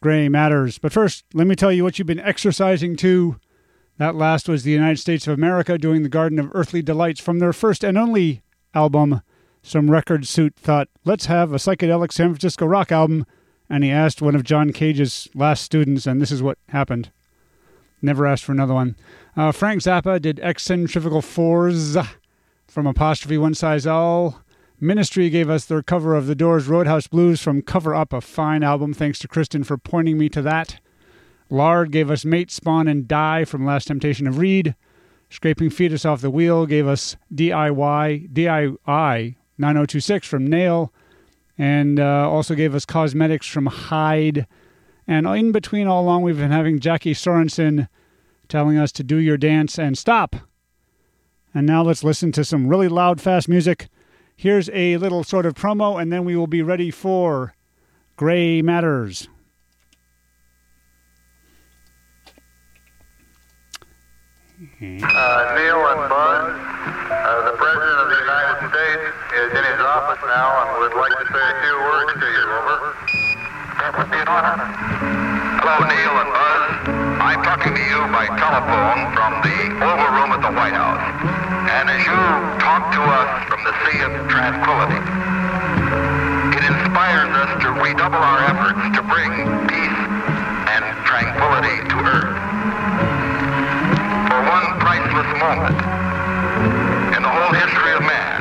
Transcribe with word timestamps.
Gray 0.00 0.28
Matters. 0.28 0.78
But 0.78 0.92
first, 0.92 1.24
let 1.34 1.46
me 1.46 1.56
tell 1.56 1.72
you 1.72 1.82
what 1.82 1.98
you've 1.98 2.06
been 2.06 2.20
exercising 2.20 2.96
to. 2.96 3.36
That 3.96 4.14
last 4.14 4.48
was 4.48 4.62
the 4.62 4.70
United 4.70 4.98
States 4.98 5.26
of 5.26 5.34
America 5.34 5.76
doing 5.76 6.02
the 6.02 6.08
Garden 6.08 6.38
of 6.38 6.50
Earthly 6.52 6.82
Delights 6.82 7.20
from 7.20 7.40
their 7.40 7.52
first 7.52 7.82
and 7.82 7.98
only 7.98 8.42
album. 8.74 9.22
Some 9.60 9.90
record 9.90 10.26
suit 10.26 10.54
thought, 10.56 10.88
let's 11.04 11.26
have 11.26 11.52
a 11.52 11.56
psychedelic 11.56 12.12
San 12.12 12.28
Francisco 12.28 12.64
rock 12.64 12.92
album. 12.92 13.26
And 13.68 13.82
he 13.82 13.90
asked 13.90 14.22
one 14.22 14.36
of 14.36 14.44
John 14.44 14.72
Cage's 14.72 15.28
last 15.34 15.64
students, 15.64 16.06
and 16.06 16.22
this 16.22 16.30
is 16.30 16.42
what 16.42 16.58
happened. 16.68 17.10
Never 18.00 18.24
asked 18.24 18.44
for 18.44 18.52
another 18.52 18.74
one. 18.74 18.96
Uh, 19.36 19.50
Frank 19.50 19.82
Zappa 19.82 20.22
did 20.22 20.36
Excentrifugal 20.38 21.24
Forz 21.24 21.96
from 22.68 22.86
Apostrophe 22.86 23.36
One 23.36 23.54
Size 23.54 23.86
All. 23.86 24.42
Ministry 24.80 25.28
gave 25.28 25.50
us 25.50 25.64
their 25.64 25.82
cover 25.82 26.14
of 26.14 26.28
The 26.28 26.36
Doors' 26.36 26.68
Roadhouse 26.68 27.08
Blues 27.08 27.42
from 27.42 27.62
Cover 27.62 27.96
Up, 27.96 28.12
a 28.12 28.20
fine 28.20 28.62
album. 28.62 28.94
Thanks 28.94 29.18
to 29.18 29.26
Kristen 29.26 29.64
for 29.64 29.76
pointing 29.76 30.16
me 30.16 30.28
to 30.28 30.40
that. 30.42 30.78
Lard 31.50 31.90
gave 31.90 32.12
us 32.12 32.24
Mate, 32.24 32.52
Spawn, 32.52 32.86
and 32.86 33.08
Die 33.08 33.44
from 33.44 33.66
Last 33.66 33.86
Temptation 33.88 34.28
of 34.28 34.38
Reid. 34.38 34.76
Scraping 35.30 35.70
Foetus 35.70 36.04
Off 36.04 36.20
the 36.20 36.30
Wheel 36.30 36.64
gave 36.64 36.86
us 36.86 37.16
DIY, 37.34 38.32
DII 38.32 39.34
9026 39.58 40.28
from 40.28 40.46
Nail. 40.46 40.92
And 41.58 41.98
uh, 41.98 42.30
also 42.30 42.54
gave 42.54 42.72
us 42.72 42.84
Cosmetics 42.84 43.48
from 43.48 43.66
Hyde. 43.66 44.46
And 45.08 45.26
in 45.26 45.50
between, 45.50 45.88
all 45.88 46.04
along, 46.04 46.22
we've 46.22 46.38
been 46.38 46.52
having 46.52 46.78
Jacki 46.78 47.16
Sorensen 47.16 47.88
telling 48.46 48.78
us 48.78 48.92
to 48.92 49.02
do 49.02 49.16
your 49.16 49.38
dance 49.38 49.76
and 49.76 49.98
stop. 49.98 50.36
And 51.52 51.66
now 51.66 51.82
let's 51.82 52.04
listen 52.04 52.30
to 52.30 52.44
some 52.44 52.68
really 52.68 52.86
loud, 52.86 53.20
fast 53.20 53.48
music. 53.48 53.88
Here's 54.38 54.70
a 54.72 54.96
little 54.98 55.24
sort 55.24 55.46
of 55.46 55.54
promo, 55.54 56.00
and 56.00 56.12
then 56.12 56.24
we 56.24 56.36
will 56.36 56.46
be 56.46 56.62
ready 56.62 56.92
for 56.92 57.54
Gray 58.14 58.62
Matters. 58.62 59.26
Uh, 64.60 64.78
Neil 64.78 65.82
and 65.90 66.08
Buzz, 66.08 66.54
uh, 67.10 67.50
the 67.50 67.56
President 67.56 67.98
of 67.98 68.08
the 68.10 68.18
United 68.20 68.70
States 68.70 69.02
is 69.34 69.50
in 69.58 69.64
his 69.74 69.80
office 69.82 70.22
now 70.22 70.54
and 70.62 70.82
would 70.82 70.94
like 70.94 71.18
to 71.18 71.26
say 71.32 71.42
a 71.42 71.62
few 71.64 71.74
words 71.74 72.12
to 72.12 72.26
you. 72.26 72.44
Over. 72.46 72.94
That 73.80 73.94
would 73.98 74.10
be 74.12 74.18
an 74.18 74.28
honor. 74.28 75.27
Hello, 75.68 75.84
Neil 75.84 76.16
and 76.16 76.32
Buzz. 76.32 77.20
I'm 77.20 77.44
talking 77.44 77.76
to 77.76 77.84
you 77.92 78.00
by 78.08 78.24
telephone 78.40 79.04
from 79.12 79.36
the 79.44 79.84
Oval 79.84 80.10
Room 80.16 80.32
at 80.32 80.40
the 80.40 80.48
White 80.48 80.72
House. 80.72 80.96
And 81.68 81.92
as 81.92 82.00
you 82.08 82.16
talk 82.56 82.88
to 82.96 83.02
us 83.04 83.28
from 83.52 83.60
the 83.68 83.74
Sea 83.84 84.00
of 84.00 84.16
Tranquility, 84.32 84.96
it 86.56 86.64
inspires 86.72 87.28
us 87.36 87.52
to 87.60 87.68
redouble 87.84 88.16
our 88.16 88.48
efforts 88.48 88.80
to 88.96 89.04
bring 89.12 89.28
peace 89.68 90.00
and 90.72 90.88
tranquility 91.04 91.84
to 91.84 91.96
Earth. 92.00 92.32
For 94.32 94.40
one 94.48 94.72
priceless 94.80 95.30
moment 95.36 95.76
in 97.12 97.20
the 97.20 97.28
whole 97.28 97.52
history 97.52 97.92
of 97.92 98.08
man, 98.08 98.40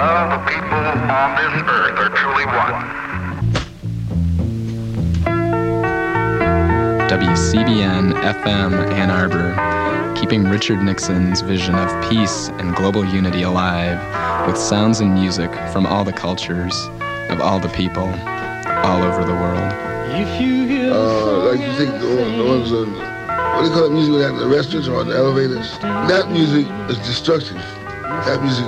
all 0.00 0.32
the 0.32 0.40
people 0.48 0.80
on 0.80 1.28
this 1.36 1.60
earth 1.68 2.00
are 2.00 2.08
truly 2.08 2.48
one. 2.48 3.05
WCBN 7.26 8.12
FM 8.22 8.72
Ann 8.92 9.10
Arbor, 9.10 10.14
keeping 10.14 10.44
Richard 10.44 10.80
Nixon's 10.80 11.40
vision 11.40 11.74
of 11.74 11.90
peace 12.08 12.50
and 12.60 12.72
global 12.76 13.04
unity 13.04 13.42
alive 13.42 13.98
with 14.46 14.56
sounds 14.56 15.00
and 15.00 15.12
music 15.12 15.52
from 15.72 15.86
all 15.86 16.04
the 16.04 16.12
cultures 16.12 16.72
of 17.28 17.40
all 17.40 17.58
the 17.58 17.68
people 17.70 18.06
all 18.86 19.02
over 19.02 19.24
the 19.24 19.34
world. 19.34 19.72
Uh, 20.92 21.48
like 21.48 21.58
you 21.58 21.74
think 21.74 21.90
the, 22.00 22.06
the 22.38 22.44
ones 22.44 22.70
on, 22.70 22.94
what 22.94 23.62
do 23.62 23.66
you 23.66 23.74
call 23.74 23.88
that 23.88 23.92
music 23.92 24.22
at 24.22 24.38
the 24.38 24.46
restaurants 24.46 24.86
or 24.86 25.00
on 25.00 25.08
the 25.08 25.16
elevators? 25.16 25.76
That 25.80 26.30
music 26.30 26.64
is 26.88 26.96
destructive. 26.98 27.56
That 27.56 28.40
music, 28.40 28.66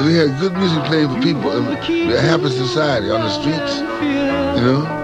if 0.00 0.06
we 0.06 0.14
had 0.14 0.40
good 0.40 0.54
music 0.56 0.82
playing 0.84 1.14
for 1.14 1.20
people 1.20 1.52
in 1.52 2.12
a 2.12 2.20
happy 2.20 2.48
society 2.48 3.10
on 3.10 3.20
the 3.20 3.28
streets, 3.28 3.80
you 4.58 4.64
know, 4.64 4.97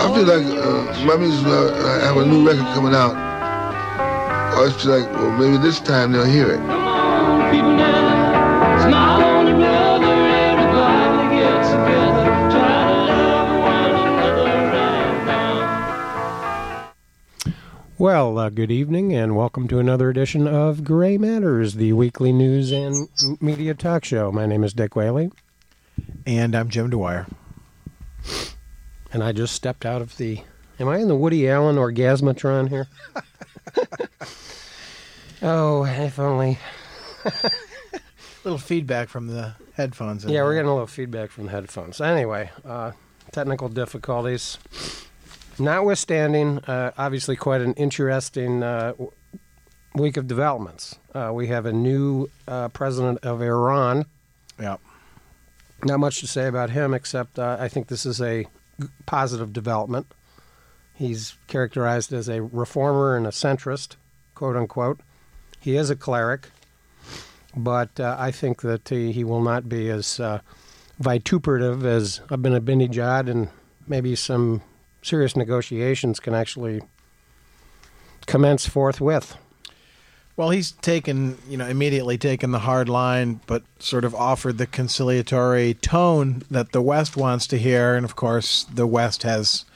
I 0.00 0.14
feel 0.14 0.24
like 0.24 0.46
uh, 0.46 1.04
my 1.04 1.16
music, 1.18 1.46
uh, 1.46 1.74
I 1.74 2.06
have 2.06 2.16
a 2.16 2.24
new 2.24 2.46
record 2.46 2.64
coming 2.72 2.94
out. 2.94 3.14
I 3.14 4.54
always 4.56 4.74
feel 4.82 4.98
like, 4.98 5.12
well, 5.12 5.30
maybe 5.38 5.58
this 5.58 5.78
time 5.78 6.12
they'll 6.12 6.24
hear 6.24 6.52
it. 6.52 6.60
Well, 17.98 18.38
uh, 18.38 18.48
good 18.48 18.70
evening 18.70 19.14
and 19.14 19.36
welcome 19.36 19.68
to 19.68 19.78
another 19.78 20.08
edition 20.08 20.46
of 20.48 20.82
Gray 20.82 21.18
Matters, 21.18 21.74
the 21.74 21.92
weekly 21.92 22.32
news 22.32 22.72
and 22.72 23.06
media 23.42 23.74
talk 23.74 24.06
show. 24.06 24.32
My 24.32 24.46
name 24.46 24.64
is 24.64 24.72
Dick 24.72 24.96
Whaley, 24.96 25.30
And 26.24 26.54
I'm 26.54 26.70
Jim 26.70 26.88
Dwyer. 26.88 27.26
And 29.12 29.22
I 29.22 29.32
just 29.32 29.54
stepped 29.54 29.84
out 29.84 30.02
of 30.02 30.16
the. 30.16 30.42
Am 30.78 30.88
I 30.88 30.98
in 30.98 31.08
the 31.08 31.16
Woody 31.16 31.48
Allen 31.48 31.76
orgasmatron 31.76 32.68
here? 32.68 32.88
oh, 35.42 35.84
if 35.84 36.18
only. 36.18 36.58
little 38.44 38.58
feedback 38.58 39.08
from 39.08 39.26
the 39.26 39.54
headphones. 39.74 40.24
Yeah, 40.24 40.42
we're 40.42 40.54
getting 40.54 40.70
a 40.70 40.72
little 40.72 40.86
feedback 40.86 41.30
from 41.30 41.46
the 41.46 41.50
headphones. 41.50 42.00
Anyway, 42.00 42.50
uh, 42.64 42.92
technical 43.32 43.68
difficulties. 43.68 44.58
Notwithstanding, 45.58 46.58
uh, 46.60 46.92
obviously, 46.96 47.36
quite 47.36 47.60
an 47.60 47.74
interesting 47.74 48.62
uh, 48.62 48.94
week 49.94 50.16
of 50.16 50.26
developments. 50.26 50.98
Uh, 51.14 51.30
we 51.34 51.48
have 51.48 51.66
a 51.66 51.72
new 51.72 52.30
uh, 52.48 52.68
president 52.68 53.18
of 53.22 53.42
Iran. 53.42 54.06
Yeah. 54.58 54.76
Not 55.84 56.00
much 56.00 56.20
to 56.20 56.26
say 56.26 56.46
about 56.46 56.70
him, 56.70 56.94
except 56.94 57.38
uh, 57.38 57.56
I 57.60 57.68
think 57.68 57.88
this 57.88 58.06
is 58.06 58.20
a 58.20 58.46
positive 59.06 59.52
development. 59.52 60.06
He's 60.94 61.36
characterized 61.46 62.12
as 62.12 62.28
a 62.28 62.42
reformer 62.42 63.16
and 63.16 63.26
a 63.26 63.30
centrist, 63.30 63.96
quote 64.34 64.56
unquote. 64.56 65.00
He 65.58 65.76
is 65.76 65.90
a 65.90 65.96
cleric, 65.96 66.48
but 67.56 67.98
uh, 67.98 68.16
I 68.18 68.30
think 68.30 68.62
that 68.62 68.88
he, 68.88 69.12
he 69.12 69.24
will 69.24 69.42
not 69.42 69.68
be 69.68 69.88
as 69.90 70.20
uh, 70.20 70.40
vituperative 70.98 71.84
as 71.84 72.20
Ahmadinejad, 72.28 73.30
and 73.30 73.48
maybe 73.86 74.14
some 74.14 74.62
serious 75.02 75.36
negotiations 75.36 76.20
can 76.20 76.34
actually 76.34 76.82
commence 78.26 78.66
forthwith. 78.66 79.36
Well, 80.40 80.48
he's 80.48 80.72
taken, 80.72 81.36
you 81.50 81.58
know, 81.58 81.66
immediately 81.66 82.16
taken 82.16 82.50
the 82.50 82.60
hard 82.60 82.88
line, 82.88 83.40
but 83.46 83.62
sort 83.78 84.06
of 84.06 84.14
offered 84.14 84.56
the 84.56 84.66
conciliatory 84.66 85.74
tone 85.74 86.44
that 86.50 86.72
the 86.72 86.80
West 86.80 87.14
wants 87.14 87.46
to 87.48 87.58
hear. 87.58 87.94
And 87.94 88.06
of 88.06 88.16
course, 88.16 88.64
the 88.64 88.86
West 88.86 89.22
has 89.22 89.66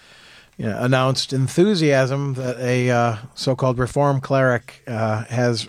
you 0.57 0.65
know, 0.65 0.75
announced 0.81 1.35
enthusiasm 1.35 2.33
that 2.35 2.59
a 2.59 2.91
uh, 2.91 3.17
so 3.35 3.55
called 3.55 3.77
reform 3.79 4.23
cleric 4.23 4.83
uh, 4.87 5.25
has 5.25 5.69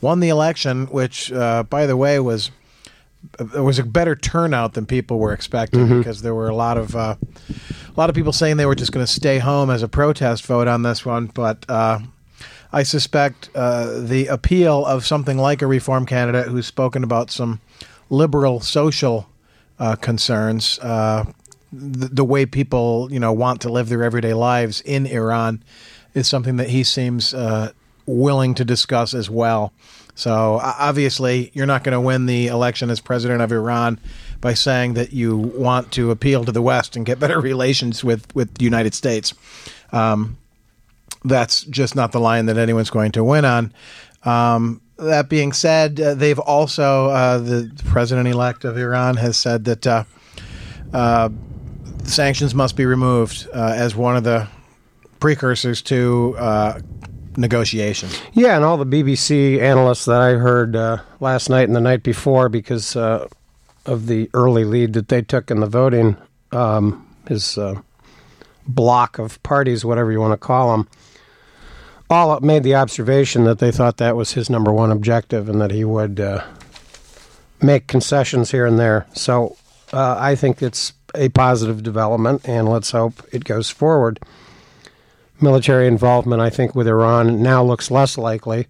won 0.00 0.18
the 0.18 0.30
election, 0.30 0.86
which, 0.86 1.30
uh, 1.30 1.62
by 1.62 1.86
the 1.86 1.96
way, 1.96 2.18
was. 2.18 2.50
There 3.38 3.62
was 3.62 3.78
a 3.78 3.84
better 3.84 4.16
turnout 4.16 4.72
than 4.72 4.84
people 4.84 5.20
were 5.20 5.32
expecting 5.32 5.86
because 5.98 6.22
there 6.22 6.34
were 6.34 6.48
a 6.48 6.56
lot 6.56 6.76
of 6.76 6.96
uh, 6.96 7.14
a 7.20 7.94
lot 7.96 8.10
of 8.10 8.16
people 8.16 8.32
saying 8.32 8.56
they 8.56 8.66
were 8.66 8.74
just 8.74 8.90
going 8.90 9.06
to 9.06 9.12
stay 9.12 9.38
home 9.38 9.70
as 9.70 9.84
a 9.84 9.88
protest 9.88 10.44
vote 10.44 10.66
on 10.66 10.82
this 10.82 11.06
one, 11.06 11.26
but 11.26 11.64
uh, 11.68 12.00
I 12.72 12.82
suspect 12.82 13.50
uh, 13.54 14.00
the 14.00 14.26
appeal 14.26 14.86
of 14.86 15.04
something 15.04 15.36
like 15.36 15.60
a 15.60 15.66
reform 15.66 16.06
candidate 16.06 16.48
who's 16.48 16.66
spoken 16.66 17.04
about 17.04 17.30
some 17.30 17.60
liberal 18.08 18.60
social 18.60 19.28
uh, 19.78 19.96
concerns, 19.96 20.78
uh, 20.78 21.24
the, 21.72 22.08
the 22.08 22.24
way 22.24 22.46
people 22.46 23.08
you 23.10 23.20
know 23.20 23.32
want 23.32 23.60
to 23.62 23.68
live 23.68 23.88
their 23.88 24.02
everyday 24.02 24.32
lives 24.32 24.80
in 24.82 25.06
Iran, 25.06 25.62
is 26.14 26.26
something 26.28 26.56
that 26.56 26.70
he 26.70 26.82
seems 26.82 27.34
uh, 27.34 27.72
willing 28.06 28.54
to 28.54 28.64
discuss 28.64 29.12
as 29.12 29.28
well. 29.28 29.72
So 30.14 30.60
obviously, 30.62 31.50
you're 31.54 31.66
not 31.66 31.84
going 31.84 31.94
to 31.94 32.00
win 32.00 32.26
the 32.26 32.48
election 32.48 32.90
as 32.90 33.00
president 33.00 33.40
of 33.40 33.50
Iran 33.50 33.98
by 34.40 34.54
saying 34.54 34.94
that 34.94 35.12
you 35.12 35.36
want 35.36 35.90
to 35.92 36.10
appeal 36.10 36.44
to 36.44 36.52
the 36.52 36.62
West 36.62 36.96
and 36.96 37.06
get 37.06 37.18
better 37.18 37.40
relations 37.52 38.02
with 38.02 38.34
with 38.34 38.54
the 38.54 38.64
United 38.64 38.94
States. 38.94 39.34
Um, 39.90 40.38
that's 41.24 41.64
just 41.64 41.94
not 41.94 42.12
the 42.12 42.20
line 42.20 42.46
that 42.46 42.58
anyone's 42.58 42.90
going 42.90 43.12
to 43.12 43.24
win 43.24 43.44
on. 43.44 43.72
Um, 44.24 44.80
that 44.98 45.28
being 45.28 45.52
said, 45.52 46.00
uh, 46.00 46.14
they've 46.14 46.38
also 46.38 47.06
uh, 47.06 47.38
the 47.38 47.70
president 47.86 48.28
elect 48.28 48.64
of 48.64 48.76
Iran 48.76 49.16
has 49.16 49.36
said 49.36 49.64
that 49.64 49.86
uh, 49.86 50.04
uh, 50.92 51.28
sanctions 52.04 52.54
must 52.54 52.76
be 52.76 52.86
removed 52.86 53.48
uh, 53.52 53.74
as 53.76 53.96
one 53.96 54.16
of 54.16 54.24
the 54.24 54.48
precursors 55.20 55.82
to 55.82 56.34
uh, 56.38 56.80
negotiations. 57.36 58.20
Yeah, 58.32 58.56
and 58.56 58.64
all 58.64 58.76
the 58.76 58.86
BBC 58.86 59.60
analysts 59.60 60.04
that 60.04 60.20
I 60.20 60.32
heard 60.32 60.74
last 61.20 61.48
night 61.48 61.68
and 61.68 61.76
the 61.76 61.80
night 61.80 62.02
before, 62.02 62.48
because 62.48 62.96
of 62.96 64.06
the 64.06 64.30
early 64.34 64.64
lead 64.64 64.92
that 64.92 65.08
they 65.08 65.22
took 65.22 65.50
in 65.50 65.60
the 65.60 65.66
voting, 65.66 66.16
um, 66.52 67.08
his 67.28 67.58
block 68.66 69.18
of 69.18 69.42
parties, 69.42 69.84
whatever 69.84 70.12
you 70.12 70.20
want 70.20 70.32
to 70.32 70.36
call 70.36 70.72
them, 70.72 70.88
all 72.12 72.38
made 72.40 72.62
the 72.62 72.74
observation 72.74 73.44
that 73.44 73.58
they 73.58 73.72
thought 73.72 73.96
that 73.96 74.16
was 74.16 74.32
his 74.32 74.50
number 74.50 74.72
one 74.72 74.92
objective 74.92 75.48
and 75.48 75.60
that 75.60 75.70
he 75.70 75.84
would 75.84 76.20
uh, 76.20 76.44
make 77.60 77.86
concessions 77.86 78.50
here 78.50 78.66
and 78.66 78.78
there. 78.78 79.06
So 79.14 79.56
uh, 79.92 80.16
I 80.18 80.34
think 80.34 80.62
it's 80.62 80.92
a 81.14 81.28
positive 81.30 81.82
development, 81.82 82.48
and 82.48 82.68
let's 82.68 82.90
hope 82.90 83.22
it 83.32 83.44
goes 83.44 83.70
forward. 83.70 84.20
Military 85.40 85.86
involvement, 85.86 86.40
I 86.40 86.50
think, 86.50 86.74
with 86.74 86.86
Iran 86.86 87.42
now 87.42 87.64
looks 87.64 87.90
less 87.90 88.16
likely, 88.16 88.68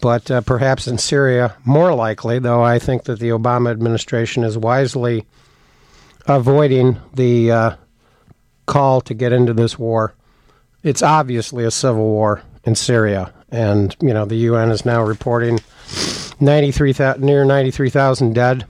but 0.00 0.30
uh, 0.30 0.40
perhaps 0.42 0.86
in 0.86 0.98
Syria 0.98 1.56
more 1.64 1.94
likely, 1.94 2.38
though 2.38 2.62
I 2.62 2.78
think 2.78 3.04
that 3.04 3.18
the 3.18 3.30
Obama 3.30 3.70
administration 3.70 4.44
is 4.44 4.58
wisely 4.58 5.26
avoiding 6.26 7.00
the 7.14 7.50
uh, 7.50 7.76
call 8.66 9.00
to 9.02 9.14
get 9.14 9.32
into 9.32 9.54
this 9.54 9.78
war. 9.78 10.14
It's 10.82 11.02
obviously 11.02 11.64
a 11.64 11.70
civil 11.70 12.04
war 12.04 12.42
in 12.64 12.74
Syria, 12.74 13.32
and 13.50 13.96
you 14.00 14.12
know 14.12 14.24
the 14.24 14.36
UN 14.36 14.70
is 14.70 14.84
now 14.84 15.02
reporting 15.02 15.60
93, 16.40 16.94
near 17.18 17.44
93,000 17.44 18.34
dead. 18.34 18.66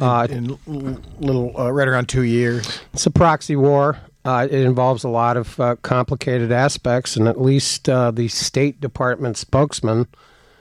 Uh, 0.00 0.26
in, 0.28 0.58
in 0.66 1.00
little 1.20 1.56
uh, 1.56 1.70
right 1.70 1.86
around 1.86 2.08
two 2.08 2.22
years. 2.22 2.80
It's 2.92 3.06
a 3.06 3.12
proxy 3.12 3.54
war. 3.54 3.96
Uh, 4.24 4.48
it 4.50 4.60
involves 4.60 5.04
a 5.04 5.08
lot 5.08 5.36
of 5.36 5.60
uh, 5.60 5.76
complicated 5.82 6.50
aspects, 6.50 7.14
and 7.14 7.28
at 7.28 7.40
least 7.40 7.88
uh, 7.88 8.10
the 8.10 8.26
State 8.26 8.80
Department 8.80 9.36
spokesman 9.36 10.08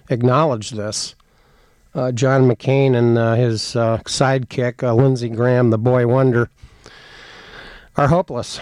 acknowledged 0.09 0.75
this. 0.75 1.15
Uh, 1.95 2.11
John 2.11 2.47
McCain 2.47 2.95
and 2.95 3.39
his 3.39 3.61
sidekick, 3.61 4.83
Lindsey 4.95 5.29
Graham, 5.29 5.71
the 5.71 5.77
boy 5.79 6.05
wonder, 6.05 6.49
are 7.95 8.07
hopeless. 8.07 8.59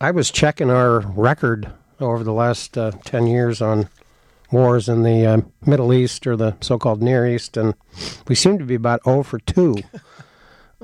I 0.00 0.10
was 0.10 0.30
checking 0.30 0.70
our 0.70 1.00
record 1.00 1.72
over 2.00 2.22
the 2.22 2.32
last 2.32 2.74
10 2.74 3.26
years 3.26 3.62
on 3.62 3.88
wars 4.52 4.88
in 4.88 5.02
the 5.02 5.26
uh, 5.26 5.40
Middle 5.64 5.92
East 5.92 6.26
or 6.26 6.36
the 6.36 6.56
so-called 6.60 7.02
Near 7.02 7.26
East, 7.26 7.56
and 7.56 7.74
we 8.28 8.34
seem 8.34 8.58
to 8.58 8.64
be 8.64 8.74
about 8.74 9.02
0 9.04 9.22
for 9.22 9.38
2. 9.38 9.76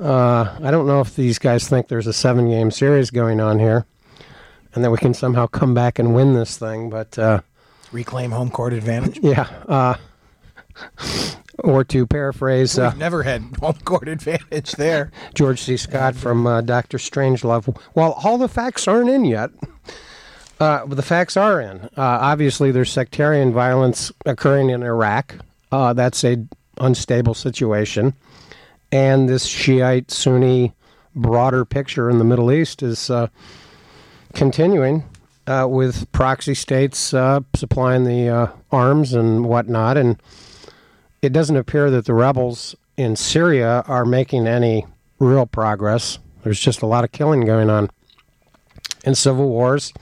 Uh, 0.00 0.58
I 0.62 0.70
don't 0.70 0.86
know 0.86 1.02
if 1.02 1.16
these 1.16 1.38
guys 1.38 1.68
think 1.68 1.88
there's 1.88 2.06
a 2.06 2.14
seven-game 2.14 2.70
series 2.70 3.10
going 3.10 3.40
on 3.40 3.58
here, 3.58 3.84
and 4.74 4.82
that 4.82 4.90
we 4.90 4.96
can 4.96 5.12
somehow 5.12 5.46
come 5.46 5.74
back 5.74 5.98
and 5.98 6.14
win 6.14 6.32
this 6.32 6.56
thing, 6.56 6.88
but 6.88 7.18
uh, 7.18 7.42
reclaim 7.92 8.30
home 8.30 8.50
court 8.50 8.72
advantage. 8.72 9.18
Yeah. 9.22 9.98
Or 11.58 11.84
to 11.84 12.06
paraphrase, 12.06 12.78
we've 12.78 12.86
uh, 12.86 12.94
never 12.94 13.22
had 13.22 13.42
home 13.60 13.78
court 13.84 14.08
advantage 14.08 14.72
there. 14.72 15.12
George 15.34 15.60
C. 15.60 15.76
Scott 15.76 16.14
from 16.14 16.46
uh, 16.46 16.62
Doctor 16.62 16.96
Strangelove. 16.98 17.78
Well, 17.94 18.12
all 18.24 18.38
the 18.38 18.48
facts 18.48 18.88
aren't 18.88 19.10
in 19.10 19.24
yet. 19.24 19.50
Uh, 20.58 20.86
the 20.86 21.02
facts 21.02 21.36
are 21.36 21.60
in. 21.60 21.80
Uh, 21.80 21.90
obviously, 21.96 22.70
there's 22.70 22.90
sectarian 22.90 23.52
violence 23.52 24.12
occurring 24.24 24.70
in 24.70 24.82
Iraq. 24.82 25.36
Uh, 25.72 25.92
that's 25.92 26.24
a 26.24 26.36
unstable 26.78 27.34
situation, 27.34 28.14
and 28.92 29.28
this 29.28 29.44
Shiite 29.44 30.10
Sunni 30.10 30.72
broader 31.14 31.64
picture 31.64 32.08
in 32.08 32.18
the 32.18 32.24
Middle 32.24 32.52
East 32.52 32.82
is 32.82 33.10
uh, 33.10 33.26
continuing 34.34 35.04
uh, 35.46 35.66
with 35.68 36.10
proxy 36.12 36.54
states 36.54 37.12
uh, 37.12 37.40
supplying 37.54 38.04
the 38.04 38.50
arms 38.70 39.12
and 39.12 39.44
whatnot. 39.44 39.96
And 39.96 40.22
it 41.22 41.32
doesn't 41.32 41.56
appear 41.56 41.90
that 41.90 42.04
the 42.04 42.14
rebels 42.14 42.74
in 42.96 43.16
Syria 43.16 43.84
are 43.86 44.04
making 44.04 44.46
any 44.46 44.86
real 45.18 45.46
progress. 45.46 46.18
There's 46.42 46.60
just 46.60 46.82
a 46.82 46.86
lot 46.86 47.04
of 47.04 47.12
killing 47.12 47.44
going 47.44 47.70
on 47.70 47.88
in 49.04 49.14
civil 49.14 49.48
wars 49.48 49.92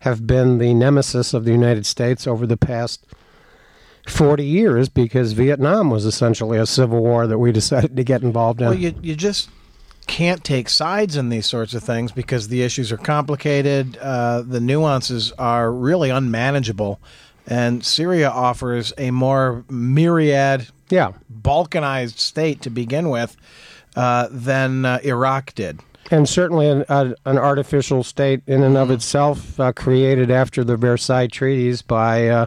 have 0.00 0.26
been 0.26 0.58
the 0.58 0.74
nemesis 0.74 1.34
of 1.34 1.44
the 1.44 1.52
United 1.52 1.86
States 1.86 2.26
over 2.26 2.46
the 2.46 2.56
past 2.56 3.04
40 4.08 4.44
years 4.44 4.88
because 4.88 5.32
Vietnam 5.32 5.90
was 5.90 6.04
essentially 6.04 6.58
a 6.58 6.66
civil 6.66 7.02
war 7.02 7.26
that 7.26 7.38
we 7.38 7.52
decided 7.60 7.96
to 7.96 8.04
get 8.04 8.22
involved 8.22 8.60
in. 8.60 8.68
Well, 8.68 8.78
you, 8.78 8.94
you 9.02 9.16
just 9.16 9.50
can't 10.06 10.44
take 10.44 10.68
sides 10.68 11.16
in 11.16 11.28
these 11.28 11.46
sorts 11.46 11.74
of 11.74 11.82
things 11.82 12.12
because 12.12 12.48
the 12.48 12.62
issues 12.62 12.92
are 12.92 12.96
complicated, 12.96 13.98
uh, 13.98 14.42
the 14.42 14.60
nuances 14.60 15.32
are 15.32 15.72
really 15.72 16.10
unmanageable, 16.10 17.00
and 17.46 17.84
Syria 17.84 18.30
offers 18.30 18.92
a 18.98 19.10
more 19.10 19.64
myriad, 19.68 20.68
yeah, 20.90 21.12
balkanized 21.32 22.18
state 22.18 22.62
to 22.62 22.70
begin 22.70 23.10
with 23.10 23.36
uh, 23.94 24.28
than 24.30 24.84
uh, 24.84 24.98
Iraq 25.02 25.54
did 25.54 25.80
and 26.10 26.28
certainly 26.28 26.68
an, 26.68 26.84
a, 26.88 27.14
an, 27.24 27.38
artificial 27.38 28.02
state 28.02 28.42
in 28.46 28.62
and 28.62 28.76
of 28.76 28.88
mm-hmm. 28.88 28.94
itself, 28.94 29.58
uh, 29.58 29.72
created 29.72 30.30
after 30.30 30.64
the 30.64 30.76
Versailles 30.76 31.26
treaties 31.26 31.82
by 31.82 32.28
uh, 32.28 32.46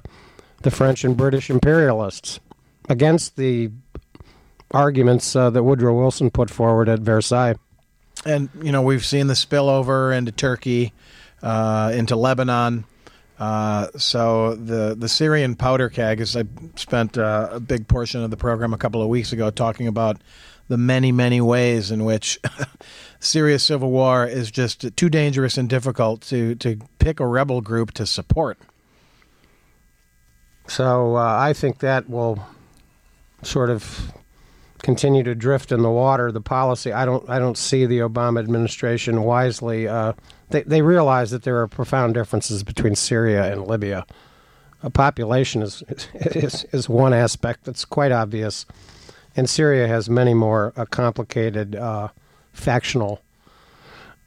the 0.61 0.71
French 0.71 1.03
and 1.03 1.15
British 1.15 1.49
imperialists, 1.49 2.39
against 2.87 3.35
the 3.35 3.71
arguments 4.71 5.35
uh, 5.35 5.49
that 5.49 5.63
Woodrow 5.63 5.97
Wilson 5.97 6.29
put 6.29 6.49
forward 6.49 6.89
at 6.89 6.99
Versailles. 6.99 7.55
And 8.25 8.49
you 8.61 8.71
know 8.71 8.81
we've 8.81 9.05
seen 9.05 9.27
the 9.27 9.33
spillover 9.33 10.15
into 10.15 10.31
Turkey, 10.31 10.93
uh, 11.41 11.91
into 11.93 12.15
Lebanon. 12.15 12.85
Uh, 13.39 13.87
so 13.97 14.55
the 14.55 14.95
the 14.99 15.07
Syrian 15.07 15.55
powder 15.55 15.89
keg, 15.89 16.19
is 16.19 16.35
I 16.35 16.43
spent 16.75 17.17
uh, 17.17 17.49
a 17.53 17.59
big 17.59 17.87
portion 17.87 18.21
of 18.21 18.31
the 18.31 18.37
program 18.37 18.73
a 18.73 18.77
couple 18.77 19.01
of 19.01 19.07
weeks 19.07 19.31
ago 19.31 19.49
talking 19.49 19.87
about 19.87 20.17
the 20.67 20.77
many 20.77 21.13
many 21.13 21.39
ways 21.39 21.89
in 21.89 22.03
which 22.03 22.37
Syria 23.21 23.57
civil 23.57 23.91
war 23.91 24.25
is 24.25 24.51
just 24.51 24.95
too 24.97 25.09
dangerous 25.09 25.57
and 25.57 25.69
difficult 25.69 26.21
to, 26.23 26.55
to 26.55 26.79
pick 26.99 27.19
a 27.19 27.27
rebel 27.27 27.61
group 27.61 27.91
to 27.93 28.05
support. 28.05 28.57
So 30.67 31.15
uh, 31.15 31.37
I 31.39 31.53
think 31.53 31.79
that 31.79 32.09
will 32.09 32.45
sort 33.41 33.69
of 33.69 34.13
continue 34.81 35.23
to 35.23 35.35
drift 35.35 35.71
in 35.71 35.81
the 35.81 35.89
water. 35.89 36.31
The 36.31 36.41
policy 36.41 36.91
I 36.91 37.05
don't 37.05 37.27
I 37.29 37.39
don't 37.39 37.57
see 37.57 37.85
the 37.85 37.99
Obama 37.99 38.39
administration 38.39 39.23
wisely. 39.23 39.87
Uh, 39.87 40.13
they 40.49 40.63
they 40.63 40.81
realize 40.81 41.31
that 41.31 41.43
there 41.43 41.59
are 41.61 41.67
profound 41.67 42.13
differences 42.13 42.63
between 42.63 42.95
Syria 42.95 43.51
and 43.51 43.67
Libya. 43.67 44.05
A 44.83 44.89
population 44.89 45.61
is 45.61 45.83
is 46.13 46.65
is 46.71 46.89
one 46.89 47.13
aspect 47.13 47.65
that's 47.65 47.85
quite 47.85 48.11
obvious, 48.11 48.65
and 49.35 49.49
Syria 49.49 49.87
has 49.87 50.09
many 50.09 50.33
more 50.33 50.73
uh, 50.75 50.85
complicated 50.85 51.75
uh, 51.75 52.09
factional 52.53 53.21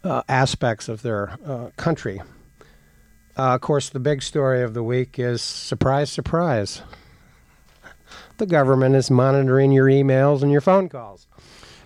uh, 0.05 0.23
aspects 0.29 0.89
of 0.89 1.03
their 1.03 1.39
uh, 1.47 1.71
country. 1.77 2.21
Uh, 3.37 3.55
of 3.55 3.61
course, 3.63 3.89
the 3.89 4.01
big 4.01 4.23
story 4.23 4.63
of 4.63 4.75
the 4.75 4.83
week 4.83 5.19
is 5.19 5.41
surprise, 5.41 6.11
surprise. 6.11 6.83
The 8.43 8.47
government 8.47 8.97
is 8.97 9.09
monitoring 9.09 9.71
your 9.71 9.87
emails 9.87 10.43
and 10.43 10.51
your 10.51 10.61
phone 10.61 10.89
calls. 10.89 11.29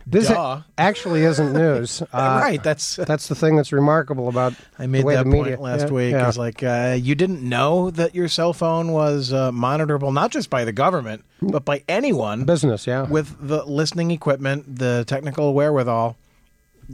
This 0.07 0.29
Duh. 0.29 0.63
actually 0.79 1.23
isn't 1.25 1.53
news. 1.53 2.03
Uh, 2.15 2.41
right. 2.43 2.63
That's 2.63 2.97
that's 3.11 3.29
the 3.29 3.35
thing 3.35 3.57
that's 3.57 3.73
remarkable 3.73 4.29
about. 4.29 4.55
I 4.79 4.87
made 4.87 5.07
that 5.07 5.27
point 5.27 5.61
last 5.61 5.89
yeah, 5.89 5.93
week. 5.93 6.13
Yeah. 6.13 6.29
Is 6.31 6.39
like 6.39 6.63
uh, 6.63 6.97
you 6.99 7.15
didn't 7.15 7.47
know 7.47 7.91
that 7.91 8.15
your 8.15 8.27
cell 8.29 8.55
phone 8.55 8.93
was 8.93 9.35
uh, 9.35 9.51
monitorable 9.51 10.15
not 10.15 10.31
just 10.31 10.49
by 10.49 10.65
the 10.65 10.73
government 10.73 11.27
but 11.43 11.67
by 11.67 11.85
anyone. 11.91 12.45
Business, 12.45 12.87
yeah. 12.87 13.03
With 13.03 13.37
the 13.39 13.63
listening 13.67 14.11
equipment, 14.13 14.79
the 14.79 15.05
technical 15.07 15.53
wherewithal 15.53 16.17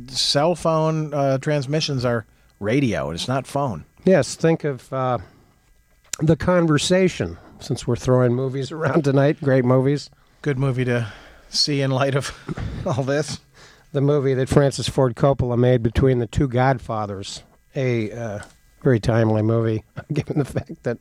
cell 0.08 0.56
phone 0.56 1.14
uh, 1.14 1.38
transmissions 1.38 2.04
are 2.04 2.26
radio. 2.58 3.12
It's 3.12 3.28
not 3.28 3.46
phone. 3.46 3.84
Yes, 4.04 4.34
think 4.34 4.64
of 4.64 4.92
uh, 4.92 5.18
the 6.18 6.34
conversation. 6.34 7.38
Since 7.62 7.86
we're 7.86 7.94
throwing 7.94 8.34
movies 8.34 8.72
around 8.72 9.04
tonight, 9.04 9.40
great 9.40 9.64
movies. 9.64 10.10
Good 10.42 10.58
movie 10.58 10.84
to 10.86 11.12
see 11.48 11.80
in 11.80 11.92
light 11.92 12.16
of 12.16 12.36
all 12.86 13.04
this. 13.04 13.40
The 13.92 14.00
movie 14.00 14.34
that 14.34 14.48
Francis 14.48 14.88
Ford 14.88 15.14
Coppola 15.14 15.56
made 15.56 15.80
between 15.80 16.18
the 16.18 16.26
two 16.26 16.48
Godfathers, 16.48 17.44
a 17.76 18.10
uh, 18.10 18.40
very 18.82 18.98
timely 18.98 19.42
movie, 19.42 19.84
given 20.12 20.40
the 20.40 20.44
fact 20.44 20.82
that 20.82 20.98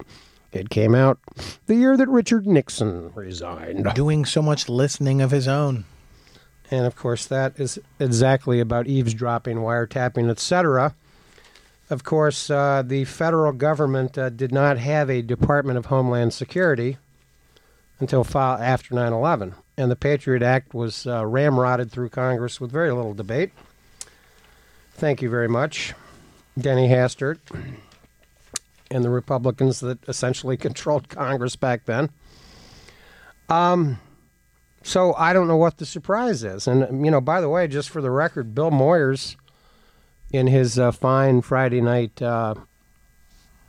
it 0.52 0.70
came 0.70 0.94
out 0.94 1.18
the 1.66 1.76
year 1.76 1.98
that 1.98 2.10
Richard 2.10 2.46
Nixon 2.46 3.12
resigned. 3.16 3.88
Doing 3.96 4.24
so 4.24 4.44
much 4.44 4.70
listening 4.70 5.20
of 5.20 5.32
his 5.32 5.48
own. 5.48 5.86
And 6.70 6.86
of 6.86 6.96
course, 6.96 7.26
that 7.26 7.60
is 7.60 7.80
exactly 8.00 8.60
about 8.60 8.86
eavesdropping, 8.86 9.58
wiretapping, 9.58 10.30
etc. 10.30 10.94
Of 11.92 12.06
course, 12.06 12.50
uh, 12.50 12.84
the 12.86 13.04
federal 13.04 13.52
government 13.52 14.18
uh, 14.18 14.30
did 14.30 14.54
not 14.54 14.78
have 14.78 15.10
a 15.10 15.22
Department 15.22 15.78
of 15.78 15.88
Homeland 15.88 16.34
Security 16.34 16.98
until 18.00 18.26
after 18.34 18.96
9 18.96 19.12
11. 19.12 19.56
And 19.78 19.92
the 19.92 19.98
Patriot 19.98 20.42
Act 20.42 20.74
was 20.74 21.06
uh, 21.06 21.24
ramrodded 21.24 21.92
through 21.92 22.08
Congress 22.08 22.62
with 22.62 22.72
very 22.72 22.94
little 22.94 23.14
debate. 23.14 23.52
Thank 24.94 25.22
you 25.22 25.30
very 25.30 25.50
much, 25.50 25.94
Denny 26.58 26.88
Hastert, 26.88 27.40
and 28.90 29.04
the 29.04 29.10
Republicans 29.10 29.82
that 29.82 30.00
essentially 30.08 30.56
controlled 30.68 31.10
Congress 31.10 31.58
back 31.58 31.84
then. 31.84 32.10
Um, 33.50 34.00
so 34.82 35.14
I 35.16 35.34
don't 35.34 35.50
know 35.50 35.58
what 35.58 35.78
the 35.78 35.86
surprise 35.86 36.46
is. 36.46 36.68
And, 36.70 37.04
you 37.04 37.12
know, 37.12 37.20
by 37.20 37.42
the 37.42 37.50
way, 37.50 37.68
just 37.68 37.90
for 37.90 38.02
the 38.02 38.12
record, 38.12 38.56
Bill 38.56 38.72
Moyers 38.72 39.36
in 40.32 40.48
his 40.48 40.80
uh, 40.80 40.92
fine 40.92 41.42
Friday 41.42 41.82
night 41.82 42.22
uh, 42.22 42.56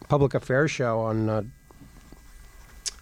public 0.08 0.34
affairs 0.34 0.70
show 0.70 1.00
on 1.00 1.28
uh, 1.28 1.42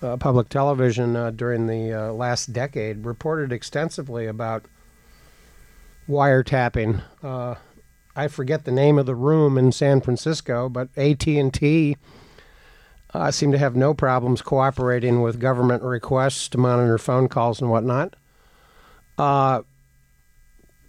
uh, 0.02 0.16
public 0.16 0.48
television 0.48 1.14
uh, 1.16 1.30
during 1.30 1.66
the 1.66 1.92
uh, 1.92 2.12
last 2.12 2.52
decade, 2.52 3.04
reported 3.04 3.52
extensively 3.52 4.26
about 4.26 4.64
wiretapping. 6.08 7.02
I 8.16 8.26
forget 8.28 8.64
the 8.64 8.72
name 8.72 8.98
of 8.98 9.06
the 9.06 9.14
room 9.14 9.56
in 9.56 9.72
San 9.72 10.00
Francisco, 10.00 10.68
but 10.68 10.88
AT 10.96 11.26
and 11.28 11.54
T 11.54 11.96
uh, 13.14 13.30
seem 13.30 13.52
to 13.52 13.58
have 13.58 13.76
no 13.76 13.94
problems 13.94 14.42
cooperating 14.42 15.22
with 15.22 15.38
government 15.38 15.82
requests 15.82 16.48
to 16.48 16.58
monitor 16.58 16.98
phone 16.98 17.28
calls 17.28 17.60
and 17.60 17.70
whatnot. 17.70 18.16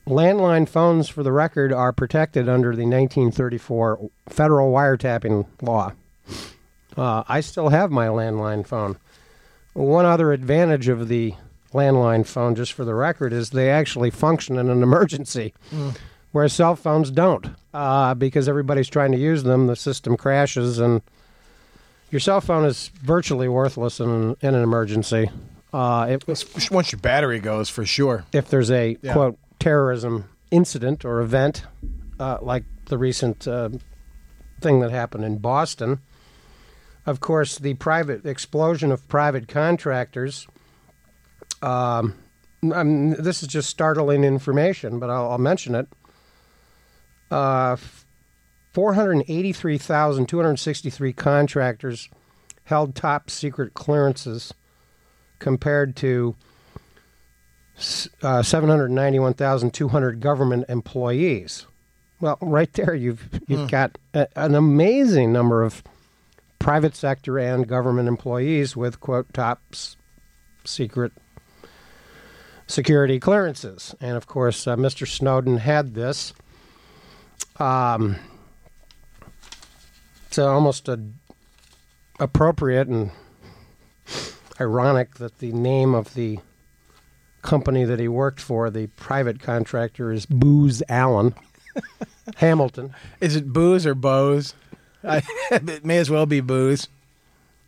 Landline 0.08 0.68
phones, 0.68 1.08
for 1.10 1.24
the 1.24 1.32
record, 1.32 1.72
are 1.72 1.94
protected 1.94 2.50
under 2.50 2.70
the 2.76 2.84
1934 2.86 4.10
federal 4.30 4.72
wiretapping 4.72 5.46
law. 5.62 5.94
Uh, 6.98 7.24
I 7.28 7.42
still 7.42 7.70
have 7.70 7.92
my 7.92 8.08
landline 8.08 8.66
phone. 8.66 8.98
One 9.74 10.06
other 10.06 10.34
advantage 10.34 10.88
of 10.88 11.08
the 11.08 11.36
landline 11.74 12.26
phone, 12.26 12.56
just 12.56 12.74
for 12.74 12.84
the 12.84 12.96
record, 12.96 13.32
is 13.32 13.52
they 13.52 13.70
actually 13.70 14.10
function 14.10 14.58
in 14.58 14.70
an 14.70 14.84
emergency, 14.84 15.54
where 16.32 16.50
cell 16.50 16.76
phones 16.76 17.12
don't. 17.12 17.48
Uh, 17.74 18.14
because 18.14 18.50
everybody's 18.50 18.90
trying 18.90 19.12
to 19.14 19.18
use 19.18 19.44
them, 19.44 19.68
the 19.68 19.76
system 19.78 20.18
crashes, 20.18 20.80
and 20.80 21.02
your 22.10 22.20
cell 22.20 22.42
phone 22.42 22.66
is 22.66 22.90
virtually 23.02 23.48
worthless 23.48 24.00
in, 24.02 24.36
in 24.42 24.56
an 24.56 24.64
emergency. 24.64 25.30
Uh, 25.72 26.08
it, 26.10 26.28
Once 26.70 26.92
your 26.92 27.00
battery 27.00 27.40
goes, 27.40 27.70
for 27.70 27.86
sure. 27.86 28.26
if 28.34 28.50
there's 28.50 28.70
a 28.72 28.98
Yeah. 29.02 29.14
quote 29.14 29.38
terrorism 29.62 30.28
incident 30.50 31.06
or 31.06 31.22
event, 31.22 31.64
uh, 32.20 32.40
like 32.42 32.64
the 32.86 32.98
recent 32.98 33.48
uh, 33.48 33.70
thing 34.60 34.80
that 34.80 34.90
happened 34.92 35.24
in 35.24 35.38
Boston. 35.38 36.00
Of 37.06 37.20
course, 37.20 37.60
the 37.60 37.76
private 37.76 38.26
explosion 38.26 38.92
of 38.92 39.08
private 39.08 39.48
contractors. 39.48 40.48
Um, 41.62 42.16
this 42.62 43.44
is 43.44 43.48
just 43.48 43.70
startling 43.70 44.24
information, 44.24 44.98
but 45.00 45.12
I'll, 45.12 45.32
I'll 45.32 45.38
mention 45.38 45.76
it. 45.76 45.88
Uh, 47.30 47.78
483,263 48.74 51.14
contractors 51.14 52.10
held 52.66 52.96
top 52.96 53.30
secret 53.30 53.76
clearances 53.76 54.54
compared 55.40 55.96
to 55.98 56.36
uh, 58.22 58.44
791,200 58.44 60.20
government 60.20 60.66
employees. 60.70 61.66
Well, 62.20 62.38
right 62.42 62.72
there, 62.74 62.94
you've 62.94 63.42
you've 63.48 63.72
got 63.72 63.98
a, 64.14 64.28
an 64.36 64.54
amazing 64.54 65.34
number 65.34 65.64
of 65.64 65.84
private 66.60 66.96
sector 66.96 67.40
and 67.40 67.68
government 67.68 68.08
employees 68.08 68.76
with 68.78 69.00
quote 69.00 69.34
top 69.34 69.62
secret 70.64 71.12
security 72.68 73.20
clearances, 73.20 73.96
and 74.00 74.16
of 74.16 74.28
course, 74.28 74.68
uh, 74.68 74.76
Mr. 74.76 75.08
Snowden 75.08 75.58
had 75.58 75.96
this. 75.96 76.34
Um, 77.58 78.18
it's 80.28 80.38
almost 80.38 80.88
a, 80.88 81.00
appropriate 82.20 82.88
and 82.88 83.12
ironic 84.60 85.16
that 85.16 85.40
the 85.40 85.52
name 85.52 85.96
of 85.96 86.14
the 86.14 86.40
company 87.42 87.84
that 87.84 88.00
he 88.00 88.08
worked 88.08 88.40
for, 88.40 88.70
the 88.70 88.88
private 88.88 89.40
contractor, 89.40 90.12
is 90.12 90.26
Booz 90.26 90.84
Allen 90.90 91.36
Hamilton. 92.38 92.94
Is 93.20 93.36
it 93.36 93.52
booze 93.52 93.86
or 93.86 93.96
Bose? 93.96 94.54
I, 95.04 95.24
it 95.52 95.86
may 95.86 95.98
as 95.98 96.10
well 96.10 96.26
be 96.26 96.42
booze. 96.42 96.88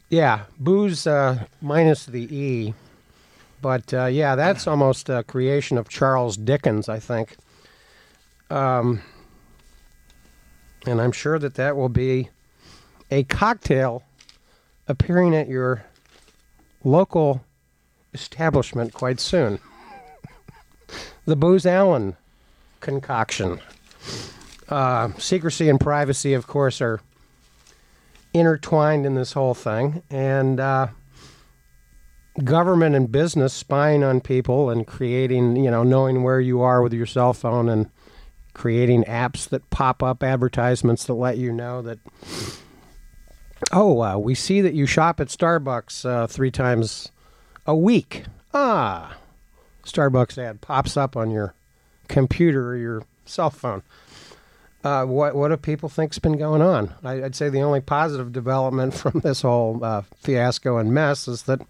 Yeah, 0.10 0.44
Booz 0.60 1.08
uh, 1.08 1.46
minus 1.62 2.06
the 2.06 2.24
E. 2.36 2.74
But 3.62 3.94
uh, 3.94 4.06
yeah, 4.06 4.36
that's 4.36 4.68
almost 4.68 5.10
a 5.10 5.24
creation 5.24 5.78
of 5.78 5.88
Charles 5.88 6.36
Dickens, 6.38 6.90
I 6.90 7.00
think. 7.00 7.38
Um, 8.50 9.02
and 10.86 11.02
I'm 11.02 11.14
sure 11.14 11.40
that 11.40 11.56
that 11.56 11.76
will 11.76 11.90
be 11.90 12.30
a 13.10 13.24
cocktail 13.24 14.04
appearing 14.88 15.34
at 15.34 15.48
your 15.48 15.86
local 16.84 17.44
establishment 18.14 18.94
quite 18.94 19.20
soon. 19.20 19.60
the 21.26 21.36
Booz 21.36 21.66
Allen 21.66 22.16
concoction. 22.80 23.60
Uh, 24.70 25.12
secrecy 25.18 25.70
and 25.70 25.80
privacy, 25.80 26.34
of 26.34 26.48
course, 26.48 26.82
are 26.82 27.02
intertwined 28.34 29.06
in 29.06 29.16
this 29.16 29.34
whole 29.34 29.54
thing, 29.54 30.02
and 30.10 30.60
uh, 30.60 30.88
government 32.44 32.96
and 32.96 33.12
business 33.12 33.54
spying 33.54 34.04
on 34.04 34.22
people 34.22 34.70
and 34.70 34.88
creating, 34.88 35.56
you 35.56 35.70
know, 35.70 35.84
knowing 35.84 36.24
where 36.24 36.40
you 36.40 36.62
are 36.62 36.82
with 36.82 36.94
your 36.94 37.06
cell 37.06 37.34
phone 37.34 37.70
and 37.70 37.90
creating 38.54 39.04
apps 39.04 39.48
that 39.50 39.70
pop 39.70 40.02
up 40.02 40.24
advertisements 40.24 41.06
that 41.06 41.14
let 41.14 41.38
you 41.38 41.52
know 41.52 41.82
that. 41.82 42.00
Oh, 43.72 44.02
uh, 44.02 44.18
we 44.18 44.36
see 44.36 44.62
that 44.62 44.74
you 44.74 44.86
shop 44.86 45.20
at 45.20 45.28
Starbucks 45.28 46.06
uh, 46.06 46.28
three 46.28 46.52
times 46.52 47.12
a 47.66 47.76
week. 47.76 48.24
Ah, 48.54 49.18
Starbucks 49.86 50.38
ad 50.38 50.62
pops 50.62 50.96
up 50.98 51.18
on 51.18 51.32
your 51.32 51.54
computer 52.08 52.70
or 52.70 52.78
your 52.78 53.04
cell 53.26 53.50
phone. 53.50 53.84
Uh, 54.84 55.06
what 55.06 55.34
what 55.36 55.48
do 55.48 55.58
people 55.58 55.88
think's 55.88 56.20
been 56.20 56.38
going 56.38 56.62
on? 56.62 56.94
I, 57.04 57.24
I'd 57.24 57.36
say 57.36 57.50
the 57.50 57.62
only 57.62 57.80
positive 57.80 58.34
development 58.34 58.94
from 58.96 59.22
this 59.22 59.42
whole 59.42 59.84
uh, 59.84 60.02
fiasco 60.18 60.78
and 60.78 60.94
mess 60.94 61.28
is 61.28 61.44
that 61.44 61.62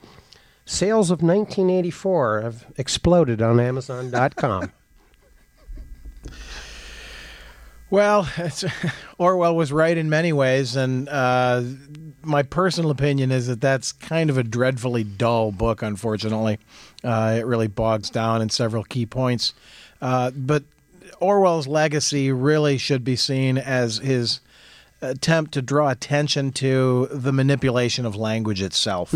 sales 0.65 1.11
of 1.11 1.21
1984 1.21 2.41
have 2.41 2.65
exploded 2.77 3.41
on 3.41 3.59
Amazon.com. 3.59 4.71
Well, 7.93 8.27
it's, 8.37 8.65
Orwell 9.19 9.55
was 9.55 9.71
right 9.71 9.95
in 9.95 10.09
many 10.09 10.33
ways, 10.33 10.75
and 10.75 11.07
uh, 11.07 11.61
my 12.23 12.41
personal 12.41 12.89
opinion 12.89 13.31
is 13.31 13.45
that 13.45 13.61
that's 13.61 13.91
kind 13.91 14.31
of 14.31 14.37
a 14.39 14.43
dreadfully 14.43 15.03
dull 15.03 15.51
book. 15.51 15.83
Unfortunately, 15.83 16.57
uh, 17.03 17.35
it 17.37 17.45
really 17.45 17.67
bogs 17.67 18.09
down 18.09 18.41
in 18.41 18.49
several 18.49 18.83
key 18.83 19.05
points. 19.05 19.53
Uh, 20.01 20.31
but 20.31 20.63
Orwell's 21.19 21.67
legacy 21.67 22.31
really 22.31 22.79
should 22.79 23.03
be 23.03 23.15
seen 23.15 23.59
as 23.59 23.99
his 23.99 24.39
attempt 24.99 25.51
to 25.51 25.61
draw 25.61 25.89
attention 25.89 26.51
to 26.53 27.07
the 27.11 27.31
manipulation 27.31 28.07
of 28.07 28.15
language 28.15 28.63
itself. 28.63 29.11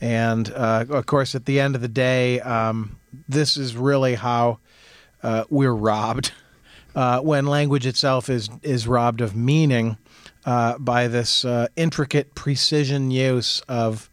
And 0.00 0.52
uh, 0.52 0.84
of 0.88 1.06
course, 1.06 1.34
at 1.34 1.46
the 1.46 1.58
end 1.58 1.74
of 1.74 1.80
the 1.80 1.88
day, 1.88 2.38
um, 2.42 2.96
this 3.28 3.56
is 3.56 3.74
really 3.74 4.14
how 4.14 4.60
uh, 5.24 5.46
we're 5.50 5.74
robbed 5.74 6.30
uh, 6.98 7.20
when 7.20 7.46
language 7.46 7.86
itself 7.86 8.28
is 8.28 8.50
is 8.62 8.88
robbed 8.88 9.20
of 9.20 9.36
meaning 9.36 9.96
uh, 10.46 10.76
by 10.78 11.06
this 11.08 11.44
uh, 11.44 11.66
intricate 11.76 12.34
precision 12.34 13.10
use 13.10 13.60
of 13.68 14.08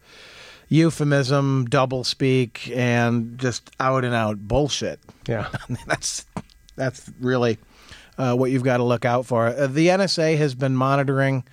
euphemism, 0.68 1.66
doublespeak, 1.68 2.74
and 2.76 3.38
just 3.38 3.70
out 3.80 4.04
and 4.04 4.14
out 4.14 4.38
bullshit. 4.38 5.00
yeah. 5.28 5.48
that's 5.86 6.26
that's 6.76 7.10
really 7.20 7.58
uh, 8.18 8.34
what 8.34 8.50
you've 8.50 8.64
got 8.64 8.76
to 8.78 8.84
look 8.84 9.04
out 9.04 9.26
for. 9.26 9.46
Uh, 9.46 9.66
the 9.66 9.88
NSA 9.88 10.36
has 10.38 10.54
been 10.54 10.76
monitoring 10.76 11.44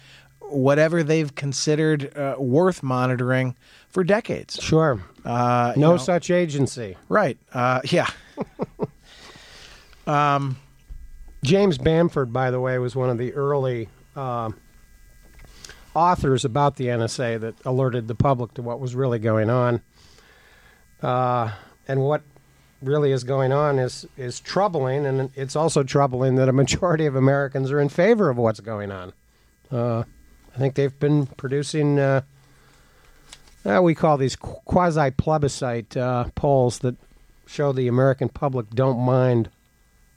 whatever 0.42 1.04
they've 1.04 1.34
considered 1.36 2.16
uh, 2.18 2.36
worth 2.38 2.84
monitoring 2.84 3.56
for 3.90 4.04
decades. 4.04 4.60
Sure. 4.62 5.00
Uh, 5.26 5.74
you 5.76 5.82
No 5.82 5.92
know- 5.92 5.98
such 5.98 6.30
agency. 6.30 6.98
right? 7.10 7.38
Uh, 7.54 7.80
yeah. 7.86 8.08
James 11.44 11.78
Bamford, 11.78 12.32
by 12.32 12.52
the 12.52 12.60
way, 12.60 12.80
was 12.80 12.96
one 12.96 13.10
of 13.10 13.18
the 13.18 13.34
early 13.34 13.90
uh, 14.16 14.52
authors 15.94 16.46
about 16.46 16.78
the 16.78 16.86
NSA 16.86 17.40
that 17.42 17.56
alerted 17.66 18.08
the 18.08 18.16
public 18.16 18.54
to 18.56 18.62
what 18.62 18.80
was 18.80 18.96
really 18.96 19.20
going 19.20 19.50
on. 19.50 19.82
Uh, 21.02 21.52
and 21.88 22.02
what 22.02 22.22
really 22.82 23.12
is 23.12 23.24
going 23.24 23.52
on 23.52 23.78
is 23.78 24.06
is 24.18 24.40
troubling, 24.40 25.06
and 25.06 25.32
it's 25.36 25.56
also 25.56 25.84
troubling 25.84 26.36
that 26.36 26.48
a 26.48 26.54
majority 26.54 27.06
of 27.06 27.16
Americans 27.16 27.72
are 27.72 27.80
in 27.80 27.90
favor 27.90 28.30
of 28.30 28.38
what's 28.38 28.62
going 28.62 28.92
on. 28.92 29.14
Uh, 29.72 30.04
I 30.56 30.58
think 30.58 30.76
they've 30.76 30.98
been 30.98 31.26
producing. 31.26 32.00
Uh, 32.00 32.22
uh, 33.66 33.82
we 33.82 33.96
call 33.96 34.18
these 34.18 34.36
quasi 34.36 35.12
plebiscite 35.12 35.96
uh, 35.96 36.26
polls 36.36 36.80
that 36.80 36.96
show 37.46 37.72
the 37.72 37.88
American 37.88 38.30
public 38.30 38.70
don't 38.72 39.00
mind 39.00 39.50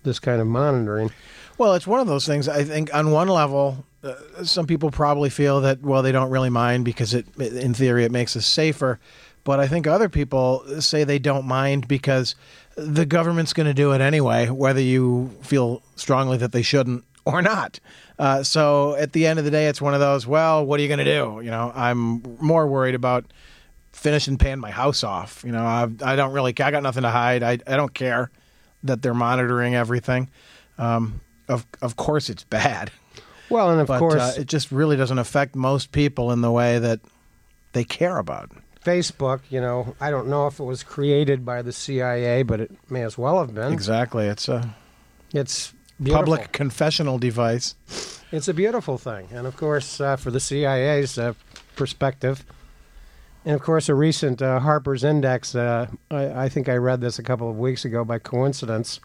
this 0.06 0.18
kind 0.18 0.40
of 0.40 0.46
monitoring. 0.46 1.10
Well, 1.58 1.74
it's 1.74 1.86
one 1.86 2.00
of 2.00 2.06
those 2.06 2.26
things. 2.26 2.48
I 2.48 2.64
think 2.64 2.94
on 2.94 3.10
one 3.10 3.28
level, 3.28 3.84
uh, 4.02 4.14
some 4.44 4.66
people 4.66 4.90
probably 4.90 5.30
feel 5.30 5.60
that 5.62 5.82
well, 5.82 6.02
they 6.02 6.12
don't 6.12 6.30
really 6.30 6.50
mind 6.50 6.84
because 6.84 7.12
it, 7.12 7.26
in 7.38 7.74
theory, 7.74 8.04
it 8.04 8.12
makes 8.12 8.36
us 8.36 8.46
safer. 8.46 8.98
But 9.44 9.60
I 9.60 9.68
think 9.68 9.86
other 9.86 10.08
people 10.08 10.64
say 10.80 11.04
they 11.04 11.18
don't 11.18 11.46
mind 11.46 11.86
because 11.86 12.34
the 12.76 13.06
government's 13.06 13.52
going 13.52 13.68
to 13.68 13.74
do 13.74 13.92
it 13.92 14.00
anyway, 14.00 14.48
whether 14.48 14.80
you 14.80 15.30
feel 15.42 15.82
strongly 15.94 16.36
that 16.38 16.52
they 16.52 16.62
shouldn't 16.62 17.04
or 17.24 17.42
not. 17.42 17.80
Uh, 18.18 18.42
so 18.42 18.94
at 18.96 19.12
the 19.12 19.26
end 19.26 19.38
of 19.38 19.44
the 19.44 19.50
day, 19.50 19.66
it's 19.66 19.80
one 19.80 19.94
of 19.94 20.00
those. 20.00 20.26
Well, 20.26 20.64
what 20.66 20.80
are 20.80 20.82
you 20.82 20.88
going 20.88 20.98
to 20.98 21.04
do? 21.04 21.40
You 21.42 21.50
know, 21.50 21.72
I'm 21.74 22.22
more 22.40 22.66
worried 22.66 22.94
about 22.94 23.24
finishing 23.92 24.36
paying 24.36 24.58
my 24.58 24.70
house 24.70 25.04
off. 25.04 25.42
You 25.44 25.52
know, 25.52 25.64
I, 25.64 25.88
I 26.02 26.16
don't 26.16 26.32
really. 26.32 26.52
I 26.60 26.70
got 26.70 26.82
nothing 26.82 27.02
to 27.02 27.10
hide. 27.10 27.42
I 27.42 27.58
I 27.66 27.76
don't 27.76 27.94
care 27.94 28.30
that 28.84 29.02
they're 29.02 29.14
monitoring 29.14 29.74
everything. 29.74 30.28
Um, 30.78 31.20
of 31.48 31.66
of 31.82 31.96
course, 31.96 32.28
it's 32.30 32.44
bad. 32.44 32.90
Well, 33.48 33.70
and 33.70 33.80
of 33.80 33.86
but 33.86 33.98
course, 34.00 34.20
uh, 34.20 34.34
it 34.40 34.46
just 34.48 34.72
really 34.72 34.96
doesn't 34.96 35.18
affect 35.18 35.54
most 35.54 35.92
people 35.92 36.32
in 36.32 36.40
the 36.40 36.50
way 36.50 36.78
that 36.78 37.00
they 37.72 37.84
care 37.84 38.18
about. 38.18 38.50
Facebook, 38.84 39.40
you 39.50 39.60
know, 39.60 39.94
I 40.00 40.10
don't 40.10 40.28
know 40.28 40.46
if 40.46 40.58
it 40.60 40.64
was 40.64 40.82
created 40.82 41.44
by 41.44 41.62
the 41.62 41.72
CIA, 41.72 42.42
but 42.44 42.60
it 42.60 42.70
may 42.90 43.02
as 43.02 43.16
well 43.18 43.38
have 43.40 43.54
been. 43.54 43.72
Exactly, 43.72 44.26
it's 44.26 44.48
a 44.48 44.74
It's 45.32 45.72
beautiful. 46.00 46.24
public 46.24 46.52
confessional 46.52 47.18
device. 47.18 47.74
It's 48.32 48.48
a 48.48 48.54
beautiful 48.54 48.98
thing, 48.98 49.28
and 49.32 49.46
of 49.46 49.56
course, 49.56 50.00
uh, 50.00 50.16
for 50.16 50.30
the 50.30 50.40
CIA's 50.40 51.16
uh, 51.18 51.34
perspective, 51.76 52.44
and 53.46 53.54
of 53.54 53.62
course, 53.62 53.88
a 53.88 53.94
recent 53.94 54.42
uh, 54.42 54.58
Harper's 54.58 55.04
Index. 55.04 55.54
Uh, 55.54 55.86
I, 56.10 56.44
I 56.44 56.48
think 56.48 56.68
I 56.68 56.74
read 56.74 57.00
this 57.00 57.20
a 57.20 57.22
couple 57.22 57.48
of 57.48 57.56
weeks 57.56 57.84
ago 57.84 58.04
by 58.04 58.18
coincidence. 58.18 58.98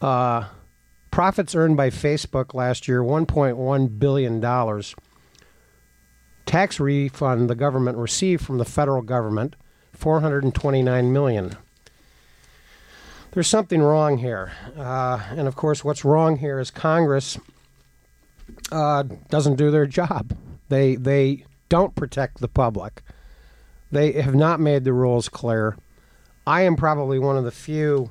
Uh, 0.00 0.46
profits 1.10 1.54
earned 1.54 1.76
by 1.76 1.90
Facebook 1.90 2.54
last 2.54 2.88
year, 2.88 3.02
1.1 3.02 3.98
billion 3.98 4.40
dollars. 4.40 4.94
Tax 6.46 6.80
refund 6.80 7.50
the 7.50 7.54
government 7.54 7.98
received 7.98 8.42
from 8.42 8.56
the 8.56 8.64
federal 8.64 9.02
government, 9.02 9.56
429 9.92 11.12
million. 11.12 11.54
There's 13.32 13.48
something 13.48 13.82
wrong 13.82 14.16
here, 14.16 14.52
uh, 14.74 15.20
and 15.32 15.46
of 15.46 15.54
course, 15.54 15.84
what's 15.84 16.02
wrong 16.02 16.38
here 16.38 16.58
is 16.58 16.70
Congress 16.70 17.36
uh, 18.72 19.02
doesn't 19.28 19.56
do 19.56 19.70
their 19.70 19.86
job. 19.86 20.34
They 20.70 20.96
they 20.96 21.44
don't 21.68 21.94
protect 21.94 22.40
the 22.40 22.48
public. 22.48 23.02
They 23.90 24.12
have 24.12 24.34
not 24.34 24.60
made 24.60 24.84
the 24.84 24.92
rules 24.92 25.28
clear. 25.28 25.76
I 26.46 26.62
am 26.62 26.76
probably 26.76 27.18
one 27.18 27.36
of 27.36 27.44
the 27.44 27.50
few 27.50 28.10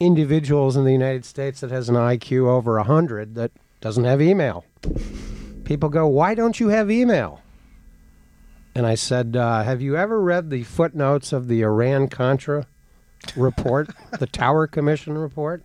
individuals 0.00 0.76
in 0.76 0.84
the 0.84 0.92
United 0.92 1.24
States 1.24 1.60
that 1.60 1.70
has 1.70 1.88
an 1.88 1.96
IQ 1.96 2.46
over 2.46 2.76
100 2.76 3.34
that 3.34 3.50
doesn't 3.80 4.04
have 4.04 4.22
email. 4.22 4.64
People 5.64 5.88
go, 5.88 6.06
"Why 6.06 6.34
don't 6.34 6.60
you 6.60 6.68
have 6.68 6.90
email?" 6.90 7.40
And 8.74 8.86
I 8.86 8.94
said, 8.94 9.36
uh, 9.36 9.64
"Have 9.64 9.82
you 9.82 9.96
ever 9.96 10.20
read 10.20 10.50
the 10.50 10.62
footnotes 10.62 11.32
of 11.32 11.48
the 11.48 11.62
Iran 11.62 12.08
Contra 12.08 12.66
report, 13.36 13.90
the 14.18 14.26
Tower 14.26 14.66
Commission 14.66 15.18
report?" 15.18 15.64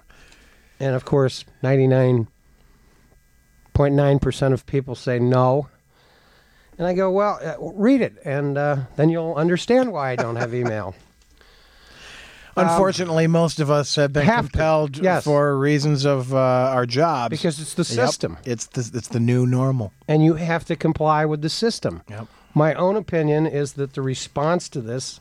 And 0.79 0.95
of 0.95 1.05
course, 1.05 1.45
99 1.61 2.27
0.9% 3.73 4.53
of 4.53 4.65
people 4.65 4.95
say 4.95 5.19
no. 5.19 5.67
And 6.77 6.87
I 6.87 6.93
go, 6.93 7.11
well, 7.11 7.39
uh, 7.43 7.55
read 7.59 8.01
it, 8.01 8.15
and 8.25 8.57
uh, 8.57 8.77
then 8.95 9.09
you'll 9.09 9.35
understand 9.35 9.91
why 9.91 10.11
I 10.11 10.15
don't 10.15 10.35
have 10.37 10.53
email. 10.55 10.95
Unfortunately, 12.55 13.25
most 13.25 13.59
of 13.59 13.71
us 13.71 13.95
have 13.95 14.13
been 14.13 14.23
Um, 14.23 14.27
have 14.27 14.45
to, 14.45 14.51
compelled 14.51 14.97
yes. 14.97 15.23
for 15.23 15.57
reasons 15.57 16.05
of 16.05 16.33
uh, 16.33 16.37
our 16.37 16.85
jobs 16.85 17.31
because 17.31 17.59
it's 17.59 17.73
the 17.73 17.81
Yep. 17.81 18.07
system, 18.07 18.37
It's 18.45 18.67
the 18.67 18.91
it's 18.95 19.07
the 19.07 19.19
new 19.19 19.47
normal. 19.47 19.91
and 20.07 20.23
you 20.23 20.35
have 20.35 20.63
to 20.65 20.75
comply 20.75 21.25
with 21.25 21.41
the 21.41 21.49
system. 21.49 22.03
Yep. 22.09 22.27
My 22.53 22.75
own 22.75 22.95
opinion 22.95 23.47
is 23.47 23.73
that 23.73 23.93
the 23.93 24.03
response 24.03 24.69
to 24.69 24.81
this, 24.81 25.19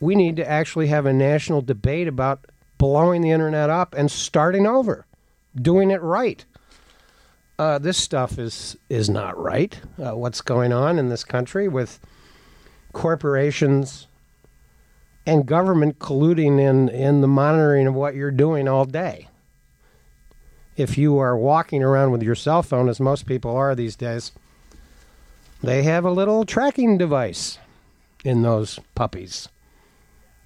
we 0.00 0.14
need 0.14 0.36
to 0.36 0.46
actually 0.48 0.88
have 0.88 1.06
a 1.06 1.12
national 1.14 1.62
debate 1.62 2.08
about 2.08 2.44
blowing 2.76 3.22
the 3.22 3.30
internet 3.30 3.70
up 3.70 3.94
and 3.96 4.10
starting 4.10 4.66
over, 4.66 5.06
doing 5.56 5.90
it 5.90 6.02
right. 6.02 6.44
Uh, 7.58 7.78
this 7.78 7.98
stuff 7.98 8.38
is 8.38 8.76
is 8.88 9.08
not 9.08 9.38
right. 9.38 9.80
Uh, 10.02 10.16
what's 10.16 10.40
going 10.40 10.72
on 10.72 10.98
in 10.98 11.08
this 11.08 11.24
country 11.24 11.68
with 11.68 12.00
corporations 12.92 14.06
and 15.26 15.46
government 15.46 15.98
colluding 15.98 16.58
in 16.60 16.88
in 16.88 17.20
the 17.20 17.28
monitoring 17.28 17.86
of 17.86 17.94
what 17.94 18.14
you're 18.14 18.30
doing 18.30 18.66
all 18.68 18.84
day. 18.84 19.28
If 20.76 20.96
you 20.96 21.18
are 21.18 21.36
walking 21.36 21.82
around 21.82 22.12
with 22.12 22.22
your 22.22 22.34
cell 22.34 22.62
phone, 22.62 22.88
as 22.88 22.98
most 22.98 23.26
people 23.26 23.54
are 23.54 23.74
these 23.74 23.94
days, 23.94 24.32
they 25.62 25.82
have 25.82 26.04
a 26.04 26.10
little 26.10 26.44
tracking 26.44 26.96
device 26.96 27.58
in 28.24 28.42
those 28.42 28.80
puppies. 28.94 29.48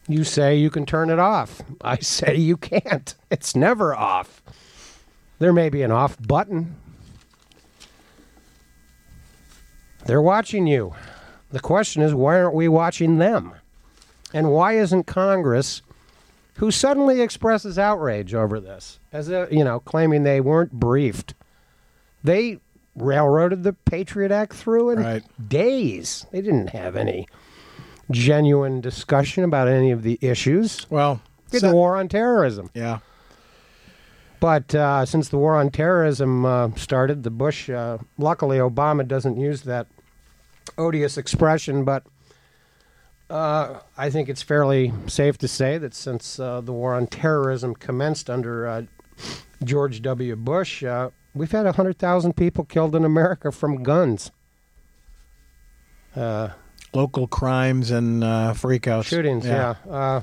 You 0.09 0.25
say 0.25 0.57
you 0.57 0.71
can 0.71 0.87
turn 0.87 1.11
it 1.11 1.19
off. 1.19 1.62
I 1.81 1.99
say 1.99 2.37
you 2.37 2.57
can't. 2.57 3.14
It's 3.31 3.57
never 3.57 3.95
off. 3.95 4.42
There 5.38 5.53
may 5.53 5.69
be 5.69 5.83
an 5.83 5.90
off 5.90 6.16
button. 6.21 6.77
They're 10.07 10.23
watching 10.23 10.66
you. 10.66 10.95
The 11.51 11.61
question 11.61 12.03
is, 12.03 12.14
why 12.14 12.40
aren't 12.40 12.55
we 12.55 12.69
watching 12.69 13.19
them? 13.19 13.53
And 14.35 14.51
why 14.51 14.77
isn't 14.77 15.05
Congress, 15.05 15.83
who 16.55 16.71
suddenly 16.71 17.21
expresses 17.21 17.79
outrage 17.79 18.35
over 18.35 18.61
this, 18.61 18.99
as 19.12 19.29
a, 19.29 19.49
you 19.51 19.64
know, 19.64 19.81
claiming 19.81 20.23
they 20.25 20.40
weren't 20.40 20.73
briefed, 20.73 21.35
they 22.25 22.59
railroaded 22.97 23.62
the 23.62 23.73
Patriot 23.73 24.33
Act 24.33 24.53
through 24.55 24.90
in 24.90 24.99
Right. 25.01 25.49
days. 25.49 26.27
They 26.33 26.40
didn't 26.40 26.69
have 26.71 26.97
any 26.97 27.29
genuine 28.11 28.81
discussion 28.81 29.45
about 29.45 29.69
any 29.69 29.90
of 29.90 30.03
the 30.03 30.19
issues. 30.21 30.87
Well, 30.90 31.21
the 31.51 31.73
war 31.73 31.97
on 31.97 32.09
terrorism. 32.09 32.71
yeah. 32.75 32.99
But 34.38 34.75
uh, 34.75 35.07
since 35.07 35.29
the 35.31 35.38
war 35.38 35.57
on 35.57 35.71
terrorism 35.71 36.45
uh, 36.45 36.71
started, 36.77 37.23
the 37.23 37.31
Bush, 37.31 37.71
uh, 37.71 37.99
luckily 38.19 38.59
Obama 38.59 39.07
doesn't 39.07 39.38
use 39.40 39.62
that 39.62 39.87
odious 40.79 41.17
expression, 41.19 41.85
but 41.85 42.05
uh, 43.29 43.81
I 43.97 44.11
think 44.11 44.29
it's 44.29 44.43
fairly 44.43 44.93
safe 45.07 45.39
to 45.39 45.49
say 45.49 45.79
that 45.79 45.95
since 45.95 46.39
uh, 46.39 46.61
the 46.61 46.73
war 46.73 46.95
on 46.95 47.07
terrorism 47.07 47.75
commenced 47.75 48.31
under 48.31 48.67
uh, 48.67 48.83
George 49.65 50.03
W. 50.03 50.37
Bush, 50.37 50.85
uh, 50.85 51.11
we've 51.35 51.51
had 51.51 51.65
100,000 51.65 52.37
people 52.37 52.65
killed 52.65 52.95
in 52.95 53.05
America 53.05 53.51
from 53.51 53.83
guns. 53.83 54.31
Uh, 56.15 56.51
Local 56.95 57.27
crimes 57.27 57.91
and 57.91 58.25
uh, 58.25 58.55
freakouts. 58.55 59.05
shootings, 59.05 59.45
yeah. 59.45 59.75
Uh, 59.91 60.23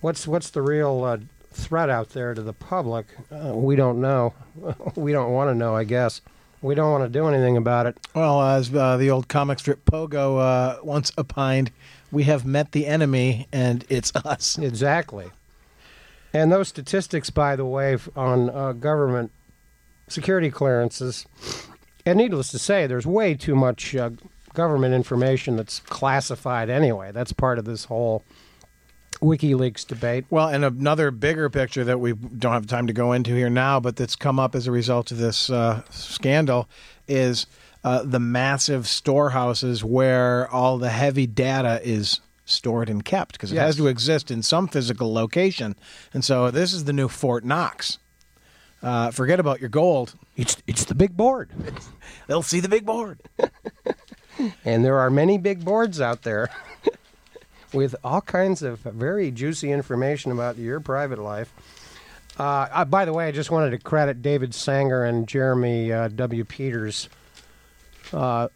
what's 0.00 0.26
what's 0.26 0.48
the 0.50 0.62
real 0.62 1.04
uh, 1.04 1.18
threat 1.52 1.90
out 1.90 2.10
there 2.10 2.32
to 2.32 2.40
the 2.40 2.54
public? 2.54 3.06
Uh, 3.30 3.52
we 3.54 3.76
don't 3.76 4.00
know. 4.00 4.32
we 4.94 5.12
don't 5.12 5.32
want 5.32 5.50
to 5.50 5.54
know. 5.54 5.76
I 5.76 5.84
guess 5.84 6.22
we 6.62 6.74
don't 6.74 6.92
want 6.92 7.04
to 7.04 7.08
do 7.08 7.26
anything 7.26 7.56
about 7.56 7.86
it. 7.86 7.96
Well, 8.14 8.42
as 8.42 8.74
uh, 8.74 8.96
the 8.96 9.10
old 9.10 9.28
comic 9.28 9.58
strip 9.58 9.84
Pogo 9.84 10.38
uh, 10.38 10.78
once 10.82 11.12
opined, 11.16 11.70
we 12.12 12.24
have 12.24 12.44
met 12.44 12.72
the 12.72 12.86
enemy, 12.86 13.46
and 13.52 13.84
it's 13.88 14.14
us. 14.24 14.58
Exactly. 14.58 15.30
And 16.32 16.52
those 16.52 16.68
statistics, 16.68 17.30
by 17.30 17.56
the 17.56 17.64
way, 17.64 17.96
on 18.14 18.50
uh, 18.50 18.72
government 18.72 19.32
security 20.08 20.50
clearances, 20.50 21.26
and 22.06 22.18
needless 22.18 22.50
to 22.50 22.58
say, 22.58 22.86
there's 22.86 23.06
way 23.06 23.34
too 23.34 23.54
much 23.54 23.94
uh, 23.94 24.10
government 24.54 24.94
information 24.94 25.56
that's 25.56 25.80
classified 25.80 26.70
anyway. 26.70 27.10
That's 27.12 27.32
part 27.32 27.58
of 27.58 27.64
this 27.64 27.84
whole 27.84 28.22
WikiLeaks 29.20 29.86
debate. 29.86 30.24
Well, 30.30 30.48
and 30.48 30.64
another 30.64 31.10
bigger 31.10 31.50
picture 31.50 31.84
that 31.84 32.00
we 32.00 32.12
don't 32.12 32.52
have 32.52 32.66
time 32.66 32.86
to 32.86 32.92
go 32.92 33.12
into 33.12 33.34
here 33.34 33.50
now, 33.50 33.78
but 33.80 33.96
that's 33.96 34.16
come 34.16 34.38
up 34.40 34.54
as 34.54 34.66
a 34.66 34.72
result 34.72 35.10
of 35.10 35.18
this 35.18 35.50
uh, 35.50 35.82
scandal 35.90 36.68
is 37.06 37.46
uh, 37.84 38.02
the 38.02 38.20
massive 38.20 38.86
storehouses 38.86 39.82
where 39.84 40.48
all 40.50 40.78
the 40.78 40.90
heavy 40.90 41.26
data 41.26 41.80
is 41.82 42.20
stored 42.44 42.88
and 42.90 43.04
kept 43.04 43.32
because 43.32 43.52
it 43.52 43.56
Yes. 43.56 43.66
has 43.66 43.76
to 43.76 43.86
exist 43.86 44.30
in 44.30 44.42
some 44.42 44.66
physical 44.68 45.12
location. 45.12 45.76
And 46.12 46.24
so 46.24 46.50
this 46.50 46.72
is 46.72 46.84
the 46.84 46.92
new 46.92 47.08
Fort 47.08 47.44
Knox. 47.44 47.98
Uh, 48.82 49.10
forget 49.10 49.38
about 49.38 49.60
your 49.60 49.68
gold. 49.68 50.14
It's 50.36 50.56
it's 50.66 50.84
the 50.84 50.94
big 50.94 51.14
board. 51.16 51.50
They'll 52.26 52.42
see 52.42 52.60
the 52.60 52.68
big 52.68 52.86
board. 52.86 53.20
And 54.64 54.82
there 54.82 54.98
are 54.98 55.10
many 55.10 55.36
big 55.36 55.66
boards 55.66 56.00
out 56.00 56.22
there 56.22 56.48
with 57.72 57.94
all 58.02 58.20
kinds 58.20 58.62
of 58.62 58.80
very 58.80 59.30
juicy 59.30 59.70
information 59.70 60.32
about 60.32 60.58
your 60.58 60.80
private 60.80 61.18
life. 61.18 61.52
Uh, 62.38 62.68
uh, 62.72 62.84
by 62.84 63.04
the 63.04 63.12
way, 63.12 63.26
I 63.26 63.32
just 63.32 63.50
wanted 63.50 63.70
to 63.70 63.78
credit 63.78 64.22
David 64.22 64.54
Sanger 64.54 65.04
and 65.04 65.28
Jeremy 65.28 65.92
uh, 65.92 66.08
W. 66.08 66.44
Peters' 66.44 67.08
uh, 68.12 68.48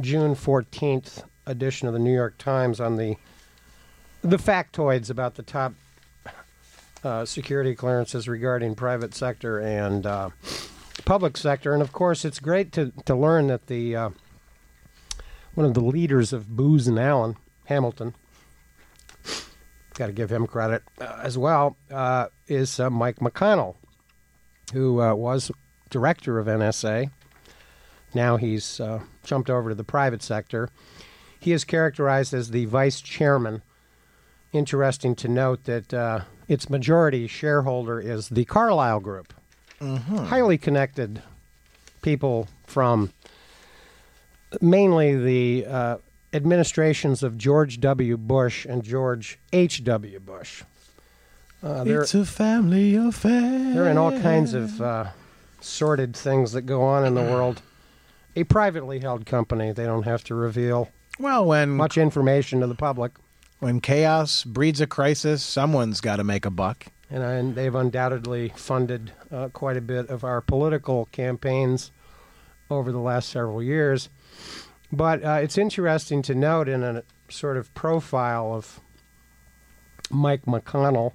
June 0.00 0.34
14th 0.34 1.24
edition 1.46 1.88
of 1.88 1.94
the 1.94 2.00
New 2.00 2.14
York 2.14 2.38
Times 2.38 2.80
on 2.80 2.96
the 2.96 3.16
the 4.22 4.36
factoids 4.36 5.10
about 5.10 5.36
the 5.36 5.42
top 5.42 5.74
uh, 7.04 7.24
security 7.24 7.74
clearances 7.74 8.28
regarding 8.28 8.74
private 8.74 9.14
sector 9.14 9.58
and 9.60 10.04
uh, 10.06 10.30
public 11.04 11.36
sector. 11.36 11.72
And 11.72 11.82
of 11.82 11.92
course, 11.92 12.24
it's 12.24 12.40
great 12.40 12.72
to, 12.72 12.92
to 13.04 13.14
learn 13.14 13.46
that 13.46 13.66
the 13.68 13.94
uh, 13.94 14.10
one 15.54 15.66
of 15.66 15.74
the 15.74 15.80
leaders 15.80 16.32
of 16.32 16.56
Booz 16.56 16.86
and 16.88 16.98
Allen, 16.98 17.36
Hamilton, 17.66 18.14
got 19.98 20.06
to 20.06 20.12
give 20.12 20.30
him 20.30 20.46
credit 20.46 20.82
uh, 21.00 21.18
as 21.22 21.36
well, 21.36 21.76
uh, 21.90 22.28
is 22.46 22.78
uh, 22.78 22.88
Mike 22.88 23.16
McConnell, 23.16 23.74
who 24.72 25.02
uh, 25.02 25.12
was 25.14 25.50
director 25.90 26.38
of 26.38 26.46
NSA. 26.46 27.10
Now 28.14 28.36
he's 28.36 28.80
uh, 28.80 29.00
jumped 29.24 29.50
over 29.50 29.68
to 29.68 29.74
the 29.74 29.84
private 29.84 30.22
sector. 30.22 30.70
He 31.40 31.52
is 31.52 31.64
characterized 31.64 32.32
as 32.32 32.50
the 32.50 32.64
vice 32.64 33.00
chairman. 33.00 33.62
Interesting 34.52 35.14
to 35.16 35.28
note 35.28 35.64
that 35.64 35.92
uh, 35.92 36.20
its 36.46 36.70
majority 36.70 37.26
shareholder 37.26 38.00
is 38.00 38.28
the 38.28 38.44
Carlyle 38.44 39.00
Group. 39.00 39.34
Highly 39.80 40.58
connected 40.58 41.22
people 42.02 42.48
from 42.66 43.12
mainly 44.60 45.16
the 45.16 45.66
uh, 45.66 45.96
administrations 46.32 47.22
of 47.22 47.36
George 47.38 47.80
W. 47.80 48.16
Bush 48.16 48.64
and 48.66 48.82
George 48.82 49.38
H.W. 49.52 50.20
Bush. 50.20 50.62
Uh, 51.62 51.84
It's 51.86 52.14
a 52.14 52.24
family 52.24 52.94
affair. 52.94 53.74
they're 53.74 53.88
in 53.88 53.98
all 53.98 54.12
kinds 54.20 54.54
of 54.54 54.80
uh, 54.80 55.06
sordid 55.60 56.14
things 56.14 56.52
that 56.52 56.62
go 56.62 56.82
on 56.82 57.04
in 57.04 57.14
the 57.14 57.22
world. 57.22 57.62
A 58.36 58.44
privately 58.44 59.00
held 59.00 59.26
company, 59.26 59.72
they 59.72 59.84
don't 59.84 60.04
have 60.04 60.22
to 60.24 60.34
reveal 60.34 60.90
Well, 61.18 61.44
when 61.44 61.70
much 61.70 61.98
information 61.98 62.60
to 62.60 62.66
the 62.68 62.76
public. 62.76 63.12
when 63.58 63.80
chaos 63.80 64.44
breeds 64.44 64.80
a 64.80 64.86
crisis, 64.86 65.42
someone's 65.42 66.00
got 66.00 66.16
to 66.16 66.24
make 66.24 66.44
a 66.46 66.50
buck. 66.50 66.86
And, 67.10 67.22
and 67.24 67.54
they've 67.56 67.74
undoubtedly 67.74 68.52
funded 68.54 69.10
uh, 69.32 69.48
quite 69.48 69.76
a 69.76 69.80
bit 69.80 70.08
of 70.10 70.22
our 70.22 70.40
political 70.40 71.06
campaigns 71.06 71.90
over 72.70 72.92
the 72.92 72.98
last 73.00 73.30
several 73.30 73.62
years. 73.62 74.10
But 74.90 75.22
uh, 75.22 75.40
it's 75.42 75.58
interesting 75.58 76.22
to 76.22 76.34
note 76.34 76.68
in 76.68 76.82
a 76.82 77.02
sort 77.28 77.56
of 77.56 77.72
profile 77.74 78.54
of 78.54 78.80
Mike 80.10 80.46
McConnell, 80.46 81.12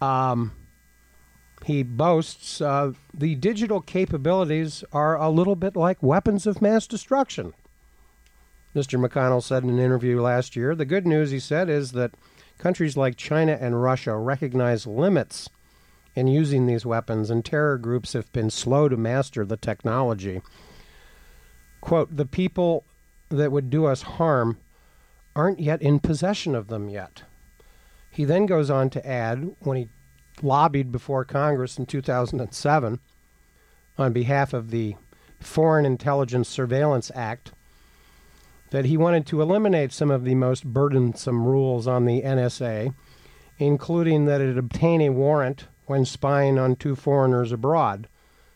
um, 0.00 0.52
he 1.64 1.82
boasts 1.82 2.60
uh, 2.60 2.92
the 3.14 3.34
digital 3.36 3.80
capabilities 3.80 4.84
are 4.92 5.16
a 5.16 5.30
little 5.30 5.56
bit 5.56 5.76
like 5.76 6.02
weapons 6.02 6.46
of 6.46 6.62
mass 6.62 6.86
destruction. 6.86 7.54
Mr. 8.74 8.98
McConnell 8.98 9.42
said 9.42 9.62
in 9.62 9.70
an 9.70 9.78
interview 9.78 10.20
last 10.20 10.56
year. 10.56 10.74
The 10.74 10.84
good 10.84 11.06
news, 11.06 11.30
he 11.30 11.38
said, 11.38 11.68
is 11.68 11.92
that 11.92 12.14
countries 12.58 12.96
like 12.96 13.16
China 13.16 13.56
and 13.60 13.82
Russia 13.82 14.16
recognize 14.16 14.86
limits 14.86 15.48
in 16.14 16.26
using 16.26 16.66
these 16.66 16.86
weapons, 16.86 17.30
and 17.30 17.44
terror 17.44 17.78
groups 17.78 18.12
have 18.12 18.32
been 18.32 18.50
slow 18.50 18.88
to 18.88 18.96
master 18.96 19.44
the 19.44 19.56
technology. 19.56 20.42
Quote, 21.82 22.16
the 22.16 22.24
people 22.24 22.84
that 23.28 23.52
would 23.52 23.68
do 23.68 23.84
us 23.84 24.02
harm 24.02 24.56
aren't 25.36 25.60
yet 25.60 25.82
in 25.82 25.98
possession 25.98 26.54
of 26.54 26.68
them 26.68 26.88
yet. 26.88 27.24
He 28.10 28.24
then 28.24 28.46
goes 28.46 28.70
on 28.70 28.88
to 28.90 29.06
add, 29.06 29.56
when 29.60 29.76
he 29.76 29.88
lobbied 30.40 30.92
before 30.92 31.24
Congress 31.24 31.78
in 31.78 31.86
2007 31.86 33.00
on 33.98 34.12
behalf 34.12 34.54
of 34.54 34.70
the 34.70 34.96
Foreign 35.40 35.84
Intelligence 35.84 36.48
Surveillance 36.48 37.10
Act, 37.14 37.52
that 38.70 38.84
he 38.84 38.96
wanted 38.96 39.26
to 39.26 39.42
eliminate 39.42 39.92
some 39.92 40.10
of 40.10 40.24
the 40.24 40.36
most 40.36 40.64
burdensome 40.64 41.44
rules 41.44 41.86
on 41.88 42.04
the 42.04 42.22
NSA, 42.22 42.94
including 43.58 44.26
that 44.26 44.40
it 44.40 44.56
obtain 44.56 45.00
a 45.00 45.10
warrant 45.10 45.66
when 45.86 46.04
spying 46.04 46.58
on 46.58 46.76
two 46.76 46.94
foreigners 46.94 47.50
abroad, 47.50 48.06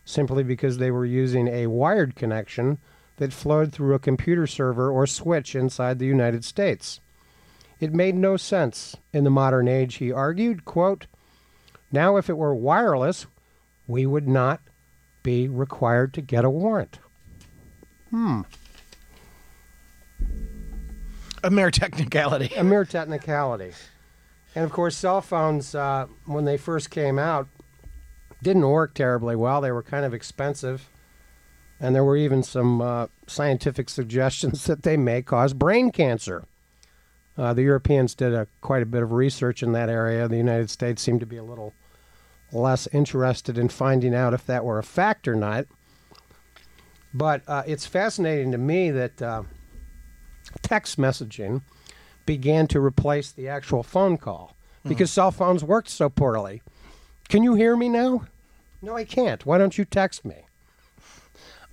simply 0.05 0.43
because 0.43 0.77
they 0.77 0.91
were 0.91 1.05
using 1.05 1.47
a 1.49 1.67
wired 1.67 2.15
connection 2.15 2.77
that 3.17 3.33
flowed 3.33 3.73
through 3.73 3.93
a 3.93 3.99
computer 3.99 4.47
server 4.47 4.89
or 4.89 5.05
switch 5.05 5.55
inside 5.55 5.99
the 5.99 6.05
United 6.05 6.45
States. 6.45 6.99
It 7.79 7.93
made 7.93 8.15
no 8.15 8.37
sense 8.37 8.95
in 9.13 9.23
the 9.23 9.29
modern 9.29 9.67
age, 9.67 9.95
he 9.95 10.11
argued. 10.11 10.65
Quote, 10.65 11.07
now, 11.91 12.17
if 12.17 12.29
it 12.29 12.37
were 12.37 12.53
wireless, 12.53 13.27
we 13.87 14.05
would 14.05 14.27
not 14.27 14.61
be 15.23 15.47
required 15.47 16.13
to 16.15 16.21
get 16.21 16.43
a 16.43 16.49
warrant. 16.49 16.99
Hmm. 18.09 18.41
A 21.43 21.49
mere 21.49 21.71
technicality. 21.71 22.53
a 22.55 22.63
mere 22.63 22.83
technicality. 22.85 23.73
And 24.55 24.65
of 24.65 24.71
course, 24.71 24.97
cell 24.97 25.21
phones, 25.21 25.75
uh, 25.75 26.07
when 26.25 26.45
they 26.45 26.57
first 26.57 26.89
came 26.89 27.19
out, 27.19 27.47
didn't 28.41 28.67
work 28.67 28.93
terribly 28.93 29.35
well. 29.35 29.61
They 29.61 29.71
were 29.71 29.83
kind 29.83 30.05
of 30.05 30.13
expensive. 30.13 30.89
And 31.79 31.95
there 31.95 32.03
were 32.03 32.17
even 32.17 32.43
some 32.43 32.81
uh, 32.81 33.07
scientific 33.27 33.89
suggestions 33.99 34.65
that 34.65 34.83
they 34.83 34.97
may 34.97 35.21
cause 35.21 35.53
brain 35.53 35.91
cancer. 35.91 36.45
Uh, 37.37 37.53
the 37.53 37.61
Europeans 37.61 38.15
did 38.15 38.33
a, 38.33 38.47
quite 38.61 38.81
a 38.81 38.87
bit 38.87 39.03
of 39.03 39.11
research 39.11 39.61
in 39.61 39.71
that 39.73 39.89
area. 39.89 40.27
The 40.27 40.37
United 40.37 40.69
States 40.69 41.01
seemed 41.01 41.19
to 41.19 41.25
be 41.27 41.37
a 41.37 41.43
little 41.43 41.73
less 42.51 42.87
interested 42.87 43.57
in 43.57 43.69
finding 43.69 44.15
out 44.15 44.33
if 44.33 44.45
that 44.47 44.65
were 44.65 44.79
a 44.79 44.83
fact 44.83 45.27
or 45.27 45.35
not. 45.35 45.65
But 47.13 47.43
uh, 47.47 47.63
it's 47.67 47.85
fascinating 47.85 48.51
to 48.51 48.57
me 48.57 48.89
that 48.91 49.21
uh, 49.21 49.43
text 50.61 50.97
messaging 50.97 51.61
began 52.25 52.67
to 52.67 52.79
replace 52.79 53.31
the 53.31 53.47
actual 53.47 53.83
phone 53.83 54.17
call 54.17 54.55
because 54.83 55.11
cell 55.11 55.31
phones 55.31 55.63
worked 55.63 55.89
so 55.89 56.09
poorly. 56.09 56.61
Can 57.29 57.43
you 57.43 57.55
hear 57.55 57.75
me 57.75 57.89
now? 57.89 58.25
No, 58.81 58.95
I 58.95 59.03
can't. 59.03 59.45
Why 59.45 59.57
don't 59.57 59.77
you 59.77 59.85
text 59.85 60.23
me? 60.25 60.46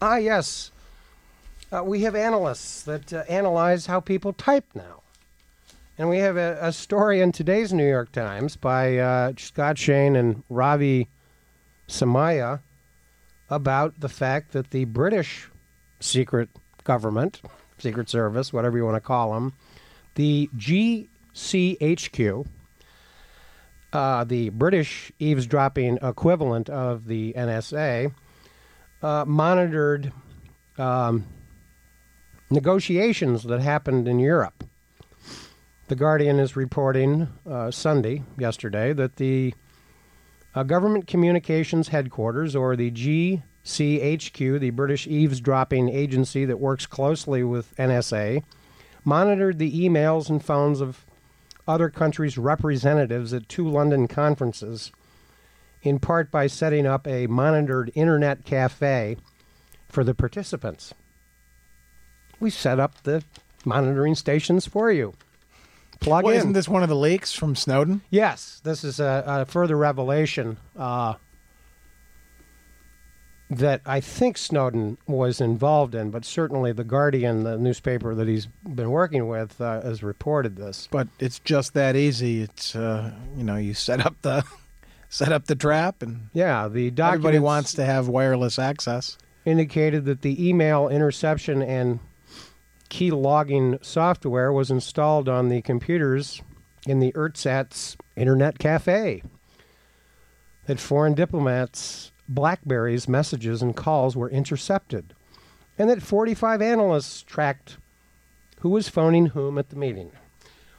Ah, 0.00 0.16
yes. 0.16 0.70
Uh, 1.72 1.82
we 1.82 2.02
have 2.02 2.14
analysts 2.14 2.82
that 2.82 3.12
uh, 3.12 3.24
analyze 3.28 3.86
how 3.86 4.00
people 4.00 4.32
type 4.32 4.66
now. 4.74 5.02
And 5.96 6.08
we 6.08 6.18
have 6.18 6.36
a, 6.36 6.58
a 6.60 6.72
story 6.72 7.20
in 7.20 7.32
today's 7.32 7.72
New 7.72 7.88
York 7.88 8.12
Times 8.12 8.56
by 8.56 8.98
uh, 8.98 9.32
Scott 9.36 9.78
Shane 9.78 10.16
and 10.16 10.42
Ravi 10.50 11.08
Somaiya 11.88 12.60
about 13.48 14.00
the 14.00 14.08
fact 14.08 14.52
that 14.52 14.70
the 14.70 14.84
British 14.86 15.48
secret 16.00 16.48
government, 16.82 17.40
Secret 17.78 18.08
Service, 18.08 18.52
whatever 18.52 18.76
you 18.76 18.84
want 18.84 18.96
to 18.96 19.00
call 19.00 19.34
them, 19.34 19.52
the 20.16 20.48
GCHQ, 20.56 22.46
uh, 23.92 24.24
the 24.24 24.50
British 24.50 25.12
eavesdropping 25.18 25.98
equivalent 26.02 26.68
of 26.68 27.06
the 27.06 27.32
NSA, 27.34 28.12
uh, 29.04 29.24
monitored 29.26 30.10
um, 30.78 31.26
negotiations 32.50 33.42
that 33.42 33.60
happened 33.60 34.08
in 34.08 34.18
Europe. 34.18 34.64
The 35.88 35.94
Guardian 35.94 36.40
is 36.40 36.56
reporting 36.56 37.28
uh, 37.46 37.70
Sunday, 37.70 38.22
yesterday, 38.38 38.94
that 38.94 39.16
the 39.16 39.52
uh, 40.54 40.62
Government 40.62 41.06
Communications 41.06 41.88
Headquarters, 41.88 42.56
or 42.56 42.76
the 42.76 42.90
GCHQ, 42.90 44.58
the 44.58 44.70
British 44.70 45.06
eavesdropping 45.06 45.90
agency 45.90 46.46
that 46.46 46.58
works 46.58 46.86
closely 46.86 47.44
with 47.44 47.76
NSA, 47.76 48.42
monitored 49.04 49.58
the 49.58 49.86
emails 49.86 50.30
and 50.30 50.42
phones 50.42 50.80
of 50.80 51.04
other 51.68 51.90
countries' 51.90 52.38
representatives 52.38 53.34
at 53.34 53.50
two 53.50 53.68
London 53.68 54.08
conferences, 54.08 54.90
in 55.84 55.98
part 56.00 56.30
by 56.30 56.48
setting 56.48 56.86
up 56.86 57.06
a 57.06 57.26
monitored 57.28 57.92
internet 57.94 58.44
cafe 58.44 59.16
for 59.88 60.02
the 60.02 60.14
participants. 60.14 60.92
We 62.40 62.50
set 62.50 62.80
up 62.80 63.02
the 63.04 63.22
monitoring 63.64 64.16
stations 64.16 64.66
for 64.66 64.90
you. 64.90 65.14
Plug 66.00 66.24
Well, 66.24 66.32
in. 66.34 66.38
isn't 66.40 66.52
this 66.54 66.68
one 66.68 66.82
of 66.82 66.88
the 66.88 66.96
leaks 66.96 67.32
from 67.32 67.54
Snowden? 67.54 68.00
Yes, 68.10 68.60
this 68.64 68.82
is 68.82 68.98
a, 68.98 69.22
a 69.26 69.44
further 69.46 69.76
revelation 69.76 70.56
uh, 70.76 71.14
that 73.50 73.80
I 73.86 74.00
think 74.00 74.36
Snowden 74.36 74.98
was 75.06 75.40
involved 75.40 75.94
in, 75.94 76.10
but 76.10 76.24
certainly 76.24 76.72
the 76.72 76.84
Guardian, 76.84 77.44
the 77.44 77.56
newspaper 77.56 78.14
that 78.14 78.26
he's 78.26 78.46
been 78.46 78.90
working 78.90 79.28
with, 79.28 79.60
uh, 79.60 79.80
has 79.82 80.02
reported 80.02 80.56
this. 80.56 80.88
But 80.90 81.08
it's 81.20 81.38
just 81.38 81.74
that 81.74 81.94
easy. 81.94 82.42
It's 82.42 82.74
uh, 82.74 83.12
you 83.36 83.44
know, 83.44 83.56
you 83.56 83.74
set 83.74 84.04
up 84.04 84.16
the 84.22 84.44
set 85.14 85.30
up 85.30 85.46
the 85.46 85.54
trap, 85.54 86.02
and 86.02 86.28
Yeah, 86.32 86.66
the 86.66 86.92
everybody 86.98 87.38
wants 87.38 87.72
to 87.74 87.84
have 87.84 88.08
wireless 88.08 88.58
access. 88.58 89.16
indicated 89.44 90.06
that 90.06 90.22
the 90.22 90.48
email 90.48 90.88
interception 90.88 91.62
and 91.62 92.00
key 92.88 93.12
logging 93.12 93.78
software 93.80 94.52
was 94.52 94.72
installed 94.72 95.28
on 95.28 95.50
the 95.50 95.62
computers 95.62 96.42
in 96.86 96.98
the 96.98 97.12
Ertsatz 97.12 97.94
Internet 98.16 98.58
Cafe. 98.58 99.22
That 100.66 100.80
foreign 100.80 101.14
diplomats' 101.14 102.10
Blackberries 102.28 103.06
messages 103.06 103.62
and 103.62 103.76
calls 103.76 104.16
were 104.16 104.30
intercepted, 104.30 105.14
and 105.78 105.88
that 105.90 106.02
45 106.02 106.60
analysts 106.60 107.22
tracked 107.22 107.76
who 108.60 108.68
was 108.70 108.88
phoning 108.88 109.26
whom 109.26 109.58
at 109.58 109.68
the 109.68 109.76
meeting. 109.76 110.10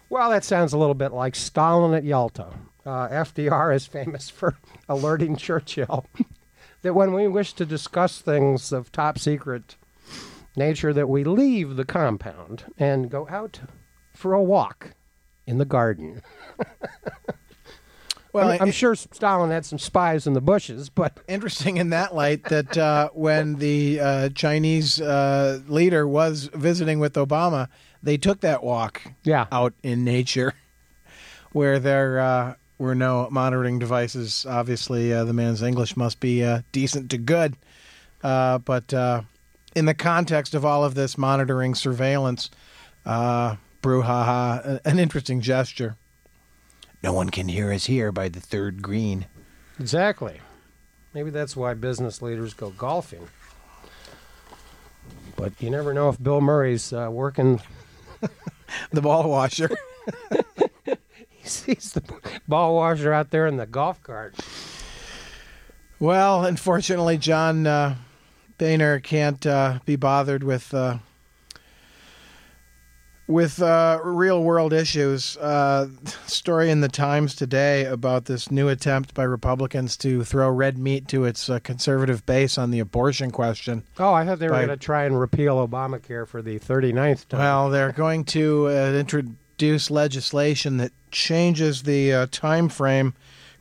Well, 0.10 0.30
that 0.32 0.43
sounds 0.43 0.74
a 0.74 0.78
little 0.78 0.93
bit 0.95 1.13
like 1.13 1.36
Stalin 1.36 1.93
at 1.93 2.04
Yalta. 2.04 2.48
Uh, 2.86 3.08
FDR 3.10 3.76
is 3.76 3.86
famous 3.88 4.30
for 4.30 4.58
alerting 4.89 5.36
Churchill 5.36 6.06
that 6.84 6.93
when 6.93 7.13
we 7.13 7.28
wish 7.28 7.54
to 7.54 7.65
discuss 7.65 8.21
things 8.21 8.71
of 8.71 8.91
top 8.91 9.17
secret 9.17 9.76
nature, 10.56 10.93
that 10.93 11.10
we 11.10 11.24
leave 11.24 11.76
the 11.76 11.86
compound 11.86 12.65
and 12.78 13.10
go 13.10 13.28
out 13.30 13.62
for 14.13 14.34
a 14.34 14.41
walk 14.43 14.91
in 15.48 15.58
the 15.58 15.65
garden. 15.65 16.21
Well, 18.36 18.52
I'm 18.52 18.67
I- 18.67 18.71
sure 18.71 18.95
Stalin 18.95 19.50
had 19.50 19.65
some 19.65 19.80
spies 19.80 20.28
in 20.28 20.34
the 20.34 20.41
bushes, 20.41 20.89
but 20.89 21.19
interesting 21.26 21.78
in 21.78 21.91
that 21.91 22.13
light 22.13 22.43
that 22.50 22.78
uh, 22.78 23.10
when 23.13 23.56
the 23.56 23.98
uh, 24.02 24.30
Chinese 24.30 25.00
uh, 25.00 25.62
leader 25.69 26.06
was 26.06 26.50
visiting 26.54 27.00
with 27.00 27.13
Obama, 27.13 27.69
they 28.04 28.17
took 28.17 28.41
that 28.41 28.62
walk 28.62 29.04
yeah, 29.24 29.48
out 29.54 29.74
in 29.84 30.04
nature 30.04 30.54
where 31.54 31.80
there 31.80 32.19
uh, 32.19 32.56
were 32.78 32.96
no 32.96 33.28
monitoring 33.32 33.80
devices. 33.80 34.46
Obviously, 34.48 35.14
uh, 35.14 35.24
the 35.24 35.34
man's 35.34 35.62
English 35.62 35.96
must 35.96 36.20
be 36.20 36.44
uh, 36.44 36.62
decent 36.72 37.10
to 37.12 37.18
good. 37.18 37.56
Uh, 38.24 38.58
but 38.58 38.94
uh, 38.94 39.22
in 39.76 39.86
the 39.86 39.94
context 39.94 40.54
of 40.54 40.66
all 40.66 40.84
of 40.84 40.96
this 40.96 41.18
monitoring 41.18 41.76
surveillance, 41.76 42.50
uh, 43.06 43.56
brouhaha, 43.82 44.80
an 44.84 45.00
interesting 45.00 45.42
gesture. 45.42 45.96
No 47.04 47.14
one 47.14 47.30
can 47.30 47.48
hear 47.48 47.72
us 47.72 47.86
here 47.86 48.12
by 48.12 48.30
the 48.30 48.40
third 48.40 48.82
green. 48.82 49.28
exactly. 49.80 50.42
Maybe 51.14 51.30
that's 51.30 51.56
why 51.56 51.74
business 51.76 52.22
leaders 52.22 52.54
go 52.54 52.72
golfing. 52.72 53.28
But 55.38 55.54
you 55.62 55.70
never 55.70 55.94
know 55.94 56.10
if 56.10 56.22
Bill 56.22 56.42
Murray's 56.42 56.92
uh, 56.92 57.10
working. 57.12 57.62
The 58.92 59.02
ball 59.02 59.30
washer. 59.30 59.70
He 61.65 61.75
sees 61.75 61.93
the 61.93 62.01
ball 62.47 62.75
washer 62.75 63.13
out 63.13 63.29
there 63.29 63.45
in 63.45 63.58
the 63.58 63.67
golf 63.67 64.01
cart. 64.01 64.34
Well, 65.99 66.43
unfortunately, 66.43 67.19
John 67.19 67.67
uh, 67.67 67.97
Boehner 68.58 68.99
can't 68.99 69.45
uh, 69.45 69.77
be 69.86 69.95
bothered 69.95 70.43
with 70.43 70.73
uh, 70.73 70.97
with 73.27 73.62
uh, 73.62 73.99
real 74.03 74.41
world 74.43 74.73
issues. 74.73 75.38
Uh, 75.38 75.88
story 76.25 76.71
in 76.71 76.81
the 76.81 76.88
Times 76.88 77.36
today 77.36 77.86
about 77.86 78.25
this 78.25 78.49
new 78.49 78.67
attempt 78.67 79.13
by 79.13 79.23
Republicans 79.23 79.97
to 79.97 80.23
throw 80.23 80.49
red 80.49 80.79
meat 80.79 81.08
to 81.10 81.25
its 81.25 81.47
uh, 81.47 81.60
conservative 81.60 82.25
base 82.25 82.58
on 82.58 82.71
the 82.71 82.79
abortion 82.79 83.29
question. 83.29 83.84
Oh, 83.99 84.13
I 84.13 84.25
thought 84.25 84.39
they 84.39 84.47
were 84.47 84.53
By- 84.53 84.65
going 84.65 84.79
to 84.79 84.84
try 84.84 85.05
and 85.05 85.19
repeal 85.19 85.65
Obamacare 85.67 86.27
for 86.27 86.41
the 86.41 86.58
39th 86.60 87.27
time. 87.27 87.39
Well, 87.39 87.69
they're 87.69 87.91
going 87.91 88.23
to 88.25 88.67
uh, 88.67 88.91
introduce 89.56 89.89
legislation 89.89 90.76
that 90.78 90.91
changes 91.12 91.84
the 91.84 92.12
uh, 92.12 92.28
time 92.30 92.68
frame. 92.68 93.13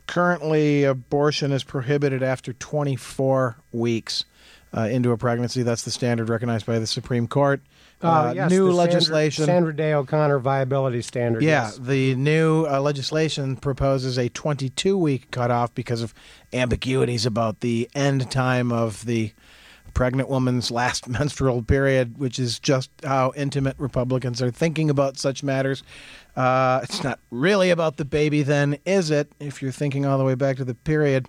Currently, 0.07 0.83
abortion 0.83 1.53
is 1.53 1.63
prohibited 1.63 2.21
after 2.21 2.51
24 2.51 3.55
weeks 3.71 4.25
uh, 4.75 4.81
into 4.81 5.11
a 5.11 5.17
pregnancy. 5.17 5.63
That's 5.63 5.83
the 5.83 5.91
standard 5.91 6.27
recognized 6.27 6.65
by 6.65 6.79
the 6.79 6.87
Supreme 6.87 7.27
Court. 7.27 7.61
Uh, 8.01 8.33
yes, 8.35 8.51
new 8.51 8.65
the 8.65 8.71
Sandra- 8.71 8.93
legislation. 8.93 9.45
Sandra 9.45 9.73
Day 9.73 9.93
O'Connor 9.93 10.39
viability 10.39 11.01
standard. 11.01 11.41
Yeah, 11.41 11.67
yes. 11.67 11.77
the 11.77 12.13
new 12.15 12.65
uh, 12.65 12.81
legislation 12.81 13.55
proposes 13.55 14.19
a 14.19 14.27
22 14.27 14.97
week 14.97 15.31
cutoff 15.31 15.73
because 15.73 16.01
of 16.01 16.13
ambiguities 16.51 17.25
about 17.25 17.61
the 17.61 17.89
end 17.95 18.29
time 18.29 18.73
of 18.73 19.05
the 19.05 19.31
pregnant 19.95 20.29
woman's 20.29 20.69
last 20.69 21.09
menstrual 21.09 21.63
period, 21.63 22.19
which 22.19 22.37
is 22.37 22.59
just 22.59 22.91
how 23.03 23.33
intimate 23.35 23.75
Republicans 23.79 24.43
are 24.43 24.51
thinking 24.51 24.91
about 24.91 25.17
such 25.17 25.41
matters. 25.41 25.81
Uh, 26.35 26.81
it's 26.83 27.03
not 27.03 27.19
really 27.31 27.71
about 27.71 27.97
the 27.97 28.05
baby, 28.05 28.43
then, 28.43 28.77
is 28.85 29.09
it? 29.09 29.31
If 29.39 29.63
you're 29.63 29.71
thinking 29.71 30.05
all 30.05 30.19
the 30.19 30.23
way 30.23 30.35
back 30.35 30.57
to 30.57 30.65
the 30.65 30.75
period. 30.75 31.27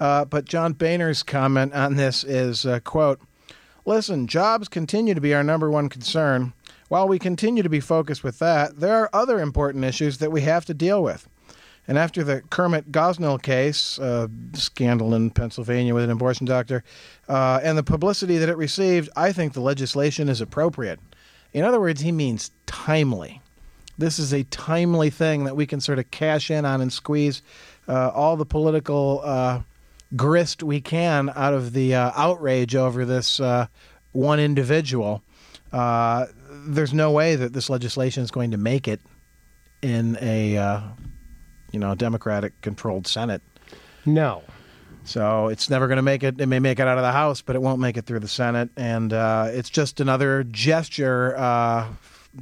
Uh, 0.00 0.24
but 0.24 0.44
John 0.44 0.72
Boehner's 0.72 1.22
comment 1.22 1.72
on 1.74 1.94
this 1.94 2.24
is, 2.24 2.66
uh, 2.66 2.80
quote, 2.80 3.20
Listen, 3.84 4.26
jobs 4.26 4.68
continue 4.68 5.14
to 5.14 5.20
be 5.20 5.32
our 5.32 5.42
number 5.42 5.70
one 5.70 5.88
concern. 5.88 6.52
While 6.88 7.08
we 7.08 7.18
continue 7.18 7.62
to 7.62 7.70
be 7.70 7.80
focused 7.80 8.22
with 8.22 8.38
that, 8.38 8.80
there 8.80 8.94
are 8.96 9.10
other 9.14 9.40
important 9.40 9.84
issues 9.84 10.18
that 10.18 10.32
we 10.32 10.42
have 10.42 10.64
to 10.66 10.74
deal 10.74 11.02
with. 11.02 11.26
And 11.88 11.96
after 11.96 12.22
the 12.22 12.42
Kermit 12.50 12.92
Gosnell 12.92 13.42
case, 13.42 13.98
uh, 13.98 14.28
scandal 14.52 15.14
in 15.14 15.30
Pennsylvania 15.30 15.94
with 15.94 16.04
an 16.04 16.10
abortion 16.10 16.44
doctor, 16.44 16.84
uh, 17.28 17.60
and 17.62 17.78
the 17.78 17.82
publicity 17.82 18.36
that 18.36 18.50
it 18.50 18.58
received, 18.58 19.08
I 19.16 19.32
think 19.32 19.54
the 19.54 19.62
legislation 19.62 20.28
is 20.28 20.42
appropriate. 20.42 21.00
In 21.54 21.64
other 21.64 21.80
words, 21.80 22.02
he 22.02 22.12
means 22.12 22.50
timely. 22.66 23.40
This 23.96 24.18
is 24.18 24.34
a 24.34 24.44
timely 24.44 25.08
thing 25.08 25.44
that 25.44 25.56
we 25.56 25.66
can 25.66 25.80
sort 25.80 25.98
of 25.98 26.10
cash 26.10 26.50
in 26.50 26.66
on 26.66 26.82
and 26.82 26.92
squeeze 26.92 27.40
uh, 27.88 28.10
all 28.14 28.36
the 28.36 28.44
political 28.44 29.22
uh, 29.24 29.62
grist 30.14 30.62
we 30.62 30.82
can 30.82 31.30
out 31.34 31.54
of 31.54 31.72
the 31.72 31.94
uh, 31.94 32.12
outrage 32.14 32.76
over 32.76 33.06
this 33.06 33.40
uh, 33.40 33.66
one 34.12 34.38
individual. 34.38 35.22
There's 35.72 36.92
no 36.92 37.10
way 37.12 37.34
that 37.34 37.54
this 37.54 37.70
legislation 37.70 38.22
is 38.22 38.30
going 38.30 38.50
to 38.50 38.58
make 38.58 38.86
it 38.86 39.00
in 39.80 40.18
a 40.20 40.82
you 41.72 41.78
know 41.78 41.94
democratic 41.94 42.58
controlled 42.62 43.06
senate 43.06 43.42
No. 44.06 44.42
so 45.04 45.48
it's 45.48 45.68
never 45.70 45.86
going 45.88 45.96
to 45.96 46.02
make 46.02 46.22
it 46.22 46.40
it 46.40 46.46
may 46.46 46.58
make 46.58 46.78
it 46.80 46.86
out 46.88 46.98
of 46.98 47.02
the 47.02 47.12
house 47.12 47.40
but 47.42 47.56
it 47.56 47.62
won't 47.62 47.80
make 47.80 47.96
it 47.96 48.06
through 48.06 48.20
the 48.20 48.28
senate 48.28 48.70
and 48.76 49.12
uh, 49.12 49.48
it's 49.50 49.70
just 49.70 50.00
another 50.00 50.44
gesture 50.44 51.36
uh, 51.36 51.86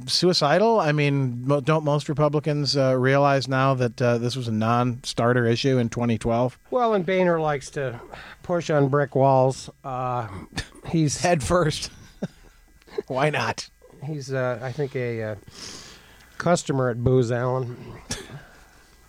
suicidal 0.05 0.79
i 0.79 0.91
mean 0.91 1.45
mo- 1.47 1.61
don't 1.61 1.83
most 1.83 2.07
republicans 2.09 2.77
uh, 2.77 2.95
realize 2.97 3.47
now 3.47 3.73
that 3.73 3.99
uh, 4.01 4.17
this 4.17 4.35
was 4.35 4.47
a 4.47 4.51
non-starter 4.51 5.45
issue 5.45 5.77
in 5.77 5.89
2012 5.89 6.57
Well, 6.71 6.93
and 6.93 7.05
Boehner 7.05 7.39
likes 7.39 7.69
to 7.71 7.99
push 8.43 8.69
on 8.69 8.89
brick 8.89 9.15
walls. 9.15 9.69
Uh, 9.83 10.27
he's 10.87 11.21
head 11.21 11.41
first 11.43 11.89
why 13.07 13.29
not 13.29 13.69
he's 14.05 14.31
uh, 14.31 14.59
I 14.61 14.71
think 14.71 14.95
a 14.95 15.23
uh, 15.23 15.35
customer 16.37 16.89
at 16.89 17.03
Booz 17.03 17.31
Allen. 17.31 17.75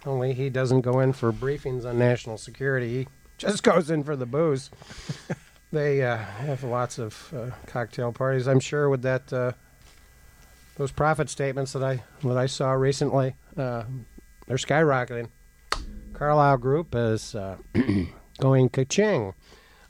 Only 0.09 0.33
he 0.33 0.49
doesn't 0.49 0.81
go 0.81 1.01
in 1.01 1.13
for 1.13 1.31
briefings 1.33 1.85
on 1.85 1.99
national 1.99 2.39
security. 2.39 3.01
He 3.01 3.09
just 3.37 3.63
goes 3.63 3.91
in 3.91 4.03
for 4.05 4.17
the 4.17 4.25
booze. 4.25 4.71
they 5.73 6.03
uh, 6.03 6.17
have 6.17 6.65
lots 6.65 6.99
of 6.99 7.35
uh, 7.37 7.51
cocktail 7.67 8.11
parties, 8.11 8.49
I'm 8.49 8.59
sure, 8.59 8.89
with 8.89 9.03
that 9.03 9.31
uh, 9.31 9.53
those 10.77 10.93
profit 10.93 11.29
statements 11.29 11.75
that 11.75 11.85
I 11.85 12.03
that 12.25 12.39
I 12.39 12.47
saw 12.47 12.73
recently. 12.73 13.35
Uh, 13.55 13.85
they're 14.47 14.57
skyrocketing. 14.57 15.29
Carlyle 16.15 16.57
Group 16.57 16.95
is 16.95 17.35
uh, 17.35 17.59
going 18.39 18.71
ka-ching. 18.71 19.35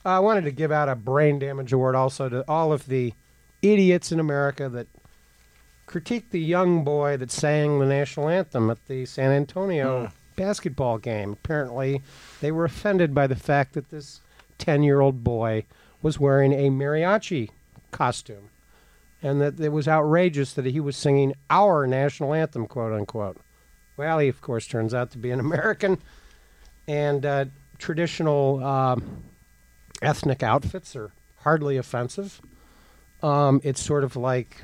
I 0.04 0.18
wanted 0.18 0.44
to 0.44 0.50
give 0.50 0.72
out 0.72 0.88
a 0.88 0.96
brain 0.96 1.38
damage 1.38 1.72
award 1.72 1.94
also 1.94 2.28
to 2.28 2.44
all 2.48 2.72
of 2.72 2.86
the 2.86 3.14
idiots 3.62 4.10
in 4.10 4.18
America 4.18 4.68
that 4.68 4.88
critiqued 5.88 6.30
the 6.30 6.40
young 6.40 6.84
boy 6.84 7.16
that 7.16 7.30
sang 7.30 7.78
the 7.78 7.86
national 7.86 8.28
anthem 8.28 8.70
at 8.70 8.86
the 8.86 9.06
San 9.06 9.32
Antonio 9.32 10.12
basketball 10.36 10.98
game. 10.98 11.32
Apparently, 11.32 12.02
they 12.40 12.52
were 12.52 12.64
offended 12.64 13.14
by 13.14 13.26
the 13.26 13.34
fact 13.34 13.72
that 13.72 13.90
this 13.90 14.20
10 14.58 14.82
year 14.82 15.00
old 15.00 15.24
boy 15.24 15.64
was 16.02 16.20
wearing 16.20 16.52
a 16.52 16.70
mariachi 16.70 17.50
costume 17.90 18.50
and 19.22 19.40
that 19.40 19.58
it 19.58 19.70
was 19.70 19.88
outrageous 19.88 20.52
that 20.52 20.66
he 20.66 20.78
was 20.78 20.96
singing 20.96 21.34
our 21.50 21.86
national 21.86 22.34
anthem, 22.34 22.66
quote 22.66 22.92
unquote. 22.92 23.38
Well, 23.96 24.20
he, 24.20 24.28
of 24.28 24.40
course, 24.40 24.66
turns 24.66 24.94
out 24.94 25.10
to 25.12 25.18
be 25.18 25.32
an 25.32 25.40
American, 25.40 25.98
and 26.86 27.26
uh, 27.26 27.46
traditional 27.78 28.62
um, 28.62 29.24
ethnic 30.02 30.42
outfits 30.42 30.94
are 30.94 31.10
hardly 31.38 31.76
offensive. 31.76 32.40
Um, 33.22 33.60
it's 33.64 33.82
sort 33.82 34.04
of 34.04 34.14
like 34.14 34.58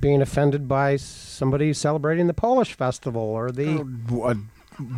being 0.00 0.22
offended 0.22 0.68
by 0.68 0.96
somebody 0.96 1.72
celebrating 1.72 2.26
the 2.26 2.34
Polish 2.34 2.74
festival 2.74 3.22
or 3.22 3.50
the. 3.50 3.80
a 4.24 4.36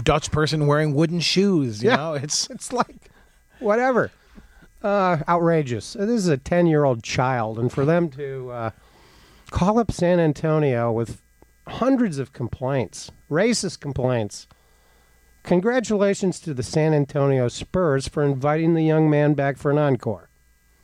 dutch 0.04 0.30
person 0.30 0.66
wearing 0.66 0.92
wooden 0.94 1.20
shoes 1.20 1.82
you 1.82 1.88
Yeah. 1.88 1.96
know 1.96 2.12
it's 2.14 2.50
It's 2.50 2.70
like 2.72 3.10
whatever. 3.60 4.10
Uh, 4.82 5.18
outrageous. 5.28 5.92
This 5.94 6.08
is 6.08 6.28
a 6.28 6.36
10 6.38 6.66
year 6.66 6.84
old 6.84 7.02
child, 7.02 7.58
and 7.58 7.70
for 7.72 7.84
them 7.84 8.08
to 8.10 8.50
uh, 8.50 8.70
call 9.50 9.78
up 9.78 9.90
San 9.92 10.18
Antonio 10.20 10.90
with 10.90 11.20
hundreds 11.68 12.18
of 12.18 12.32
complaints, 12.32 13.10
racist 13.30 13.80
complaints. 13.80 14.46
Congratulations 15.42 16.38
to 16.40 16.52
the 16.54 16.62
San 16.62 16.92
Antonio 16.92 17.48
Spurs 17.48 18.06
for 18.08 18.22
inviting 18.22 18.74
the 18.74 18.84
young 18.84 19.08
man 19.08 19.34
back 19.34 19.56
for 19.56 19.70
an 19.70 19.78
encore 19.78 20.28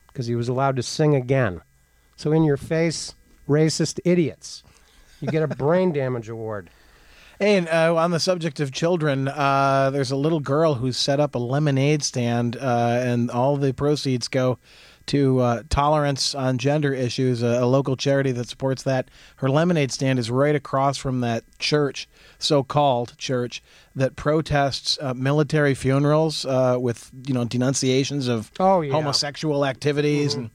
because 0.07 0.25
he 0.27 0.35
was 0.35 0.47
allowed 0.49 0.75
to 0.75 0.83
sing 0.83 1.15
again. 1.15 1.61
So, 2.15 2.31
in 2.31 2.43
your 2.43 2.57
face, 2.57 3.13
racist 3.47 3.99
idiots. 4.05 4.63
You 5.21 5.29
get 5.29 5.43
a 5.43 5.47
brain 5.47 5.91
damage 5.93 6.29
award. 6.29 6.69
Hey, 7.39 7.57
and 7.57 7.67
uh, 7.69 7.95
on 7.95 8.11
the 8.11 8.19
subject 8.19 8.59
of 8.59 8.71
children, 8.71 9.27
uh, 9.27 9.89
there's 9.91 10.09
a 10.11 10.15
little 10.15 10.39
girl 10.39 10.75
who 10.75 10.91
set 10.91 11.19
up 11.19 11.35
a 11.35 11.37
lemonade 11.39 12.01
stand, 12.03 12.55
uh, 12.55 12.99
and 13.03 13.29
all 13.29 13.57
the 13.57 13.73
proceeds 13.73 14.27
go 14.27 14.57
to 15.07 15.39
uh, 15.39 15.63
Tolerance 15.69 16.35
on 16.35 16.57
Gender 16.57 16.93
Issues, 16.93 17.41
a, 17.43 17.63
a 17.63 17.65
local 17.65 17.95
charity 17.95 18.31
that 18.33 18.49
supports 18.49 18.83
that. 18.83 19.09
Her 19.37 19.49
lemonade 19.49 19.91
stand 19.91 20.17
is 20.19 20.29
right 20.31 20.55
across 20.55 20.97
from 20.97 21.21
that 21.21 21.43
church, 21.59 22.09
so-called 22.39 23.15
church, 23.17 23.61
that 23.95 24.15
protests 24.15 24.97
uh, 25.01 25.13
military 25.13 25.75
funerals 25.75 26.43
uh, 26.45 26.77
with 26.79 27.09
you 27.27 27.33
know 27.33 27.45
denunciations 27.45 28.27
of 28.27 28.51
Oh, 28.59 28.81
yeah. 28.81 28.91
homosexual 28.91 29.63
activities 29.65 30.33
and 30.33 30.49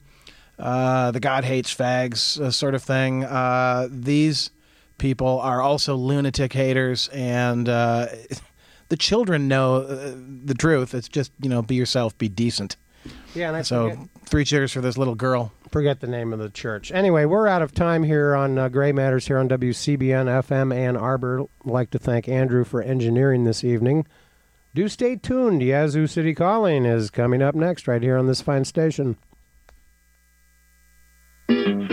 uh, 0.59 1.11
the 1.11 1.19
God 1.19 1.43
hates 1.43 1.73
fags 1.73 2.39
uh, 2.39 2.51
sort 2.51 2.75
of 2.75 2.83
thing. 2.83 3.23
Uh, 3.23 3.87
these 3.89 4.51
people 4.97 5.39
are 5.39 5.61
also 5.61 5.95
lunatic 5.95 6.53
haters, 6.53 7.09
and 7.09 7.67
uh, 7.67 8.07
the 8.89 8.97
children 8.97 9.47
know 9.47 9.77
uh, 9.77 10.13
the 10.45 10.53
truth. 10.53 10.93
It's 10.93 11.09
just 11.09 11.31
you 11.41 11.49
know, 11.49 11.61
be 11.61 11.75
yourself, 11.75 12.17
be 12.17 12.29
decent. 12.29 12.77
Yeah, 13.35 13.47
and 13.49 13.57
I 13.57 13.61
So 13.63 13.89
forget, 13.89 14.07
three 14.25 14.45
cheers 14.45 14.71
for 14.71 14.79
this 14.79 14.97
little 14.97 15.15
girl. 15.15 15.51
forget 15.71 15.99
the 15.99 16.07
name 16.07 16.31
of 16.31 16.39
the 16.39 16.49
church. 16.49 16.91
Anyway, 16.91 17.25
we're 17.25 17.47
out 17.47 17.61
of 17.61 17.73
time 17.73 18.03
here 18.03 18.35
on 18.35 18.57
uh, 18.57 18.69
Gray 18.69 18.91
Matters 18.93 19.27
here 19.27 19.39
on 19.39 19.49
WCBN 19.49 20.27
FM 20.43 20.73
Ann 20.73 20.95
Arbor. 20.95 21.41
I'd 21.41 21.47
like 21.65 21.89
to 21.91 21.99
thank 21.99 22.29
Andrew 22.29 22.63
for 22.63 22.81
engineering 22.81 23.43
this 23.43 23.63
evening. 23.63 24.05
Do 24.75 24.87
stay 24.87 25.15
tuned. 25.17 25.61
Yazoo 25.61 26.07
City 26.07 26.33
Calling 26.33 26.85
is 26.85 27.09
coming 27.09 27.41
up 27.41 27.55
next 27.55 27.87
right 27.87 28.01
here 28.01 28.17
on 28.17 28.27
this 28.27 28.41
fine 28.41 28.65
station. 28.65 29.17
That's 31.47 31.92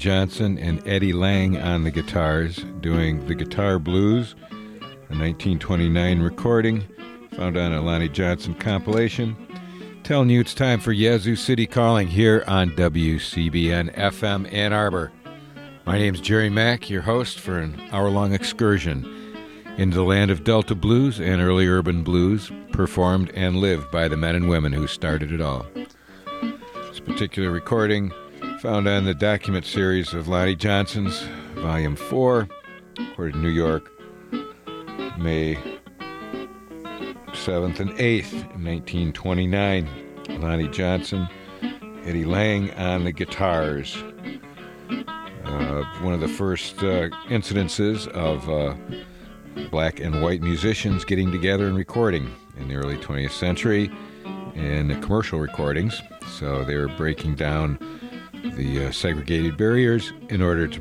Johnson 0.00 0.56
and 0.56 0.82
Eddie 0.88 1.12
Lang 1.12 1.60
on 1.60 1.84
the 1.84 1.90
guitars 1.90 2.64
doing 2.80 3.26
the 3.26 3.34
Guitar 3.34 3.78
Blues, 3.78 4.34
a 4.50 5.12
1929 5.12 6.22
recording 6.22 6.82
found 7.36 7.58
on 7.58 7.74
a 7.74 7.82
Lonnie 7.82 8.08
Johnson 8.08 8.54
compilation. 8.54 9.36
Telling 10.02 10.30
you 10.30 10.40
it's 10.40 10.54
time 10.54 10.80
for 10.80 10.92
Yazoo 10.92 11.36
City 11.36 11.66
Calling 11.66 12.08
here 12.08 12.42
on 12.46 12.70
WCBN 12.70 13.94
FM 13.94 14.50
Ann 14.50 14.72
Arbor. 14.72 15.12
My 15.84 15.98
name's 15.98 16.22
Jerry 16.22 16.48
Mack, 16.48 16.88
your 16.88 17.02
host 17.02 17.38
for 17.38 17.58
an 17.58 17.78
hour 17.92 18.08
long 18.08 18.32
excursion 18.32 19.04
into 19.76 19.96
the 19.96 20.02
land 20.02 20.30
of 20.30 20.44
Delta 20.44 20.74
blues 20.74 21.20
and 21.20 21.42
early 21.42 21.68
urban 21.68 22.02
blues, 22.02 22.50
performed 22.72 23.30
and 23.34 23.56
lived 23.56 23.90
by 23.90 24.08
the 24.08 24.16
men 24.16 24.34
and 24.34 24.48
women 24.48 24.72
who 24.72 24.86
started 24.86 25.30
it 25.30 25.42
all. 25.42 25.66
This 26.88 27.00
particular 27.00 27.50
recording 27.50 28.10
found 28.60 28.86
on 28.86 29.06
the 29.06 29.14
document 29.14 29.64
series 29.64 30.12
of 30.12 30.28
Lonnie 30.28 30.54
Johnson's, 30.54 31.22
Volume 31.54 31.96
4, 31.96 32.46
recorded 32.98 33.36
in 33.36 33.40
New 33.40 33.48
York, 33.48 33.90
May 35.18 35.54
7th 37.28 37.80
and 37.80 37.90
8th, 37.92 38.34
1929. 38.60 39.88
Lonnie 40.42 40.68
Johnson, 40.68 41.26
Eddie 42.04 42.26
Lang 42.26 42.70
on 42.74 43.04
the 43.04 43.12
guitars. 43.12 43.96
Uh, 45.46 45.82
one 46.02 46.12
of 46.12 46.20
the 46.20 46.28
first 46.28 46.76
uh, 46.80 47.08
incidences 47.30 48.08
of 48.08 48.46
uh, 48.50 48.74
black 49.70 50.00
and 50.00 50.22
white 50.22 50.42
musicians 50.42 51.06
getting 51.06 51.32
together 51.32 51.66
and 51.66 51.78
recording 51.78 52.30
in 52.58 52.68
the 52.68 52.74
early 52.74 52.98
20th 52.98 53.32
century 53.32 53.90
in 54.54 55.00
commercial 55.00 55.40
recordings. 55.40 56.02
So 56.28 56.62
they 56.62 56.76
were 56.76 56.88
breaking 56.88 57.36
down 57.36 57.78
the 58.42 58.86
uh, 58.86 58.92
segregated 58.92 59.56
barriers 59.56 60.12
in 60.28 60.42
order 60.42 60.66
to 60.68 60.78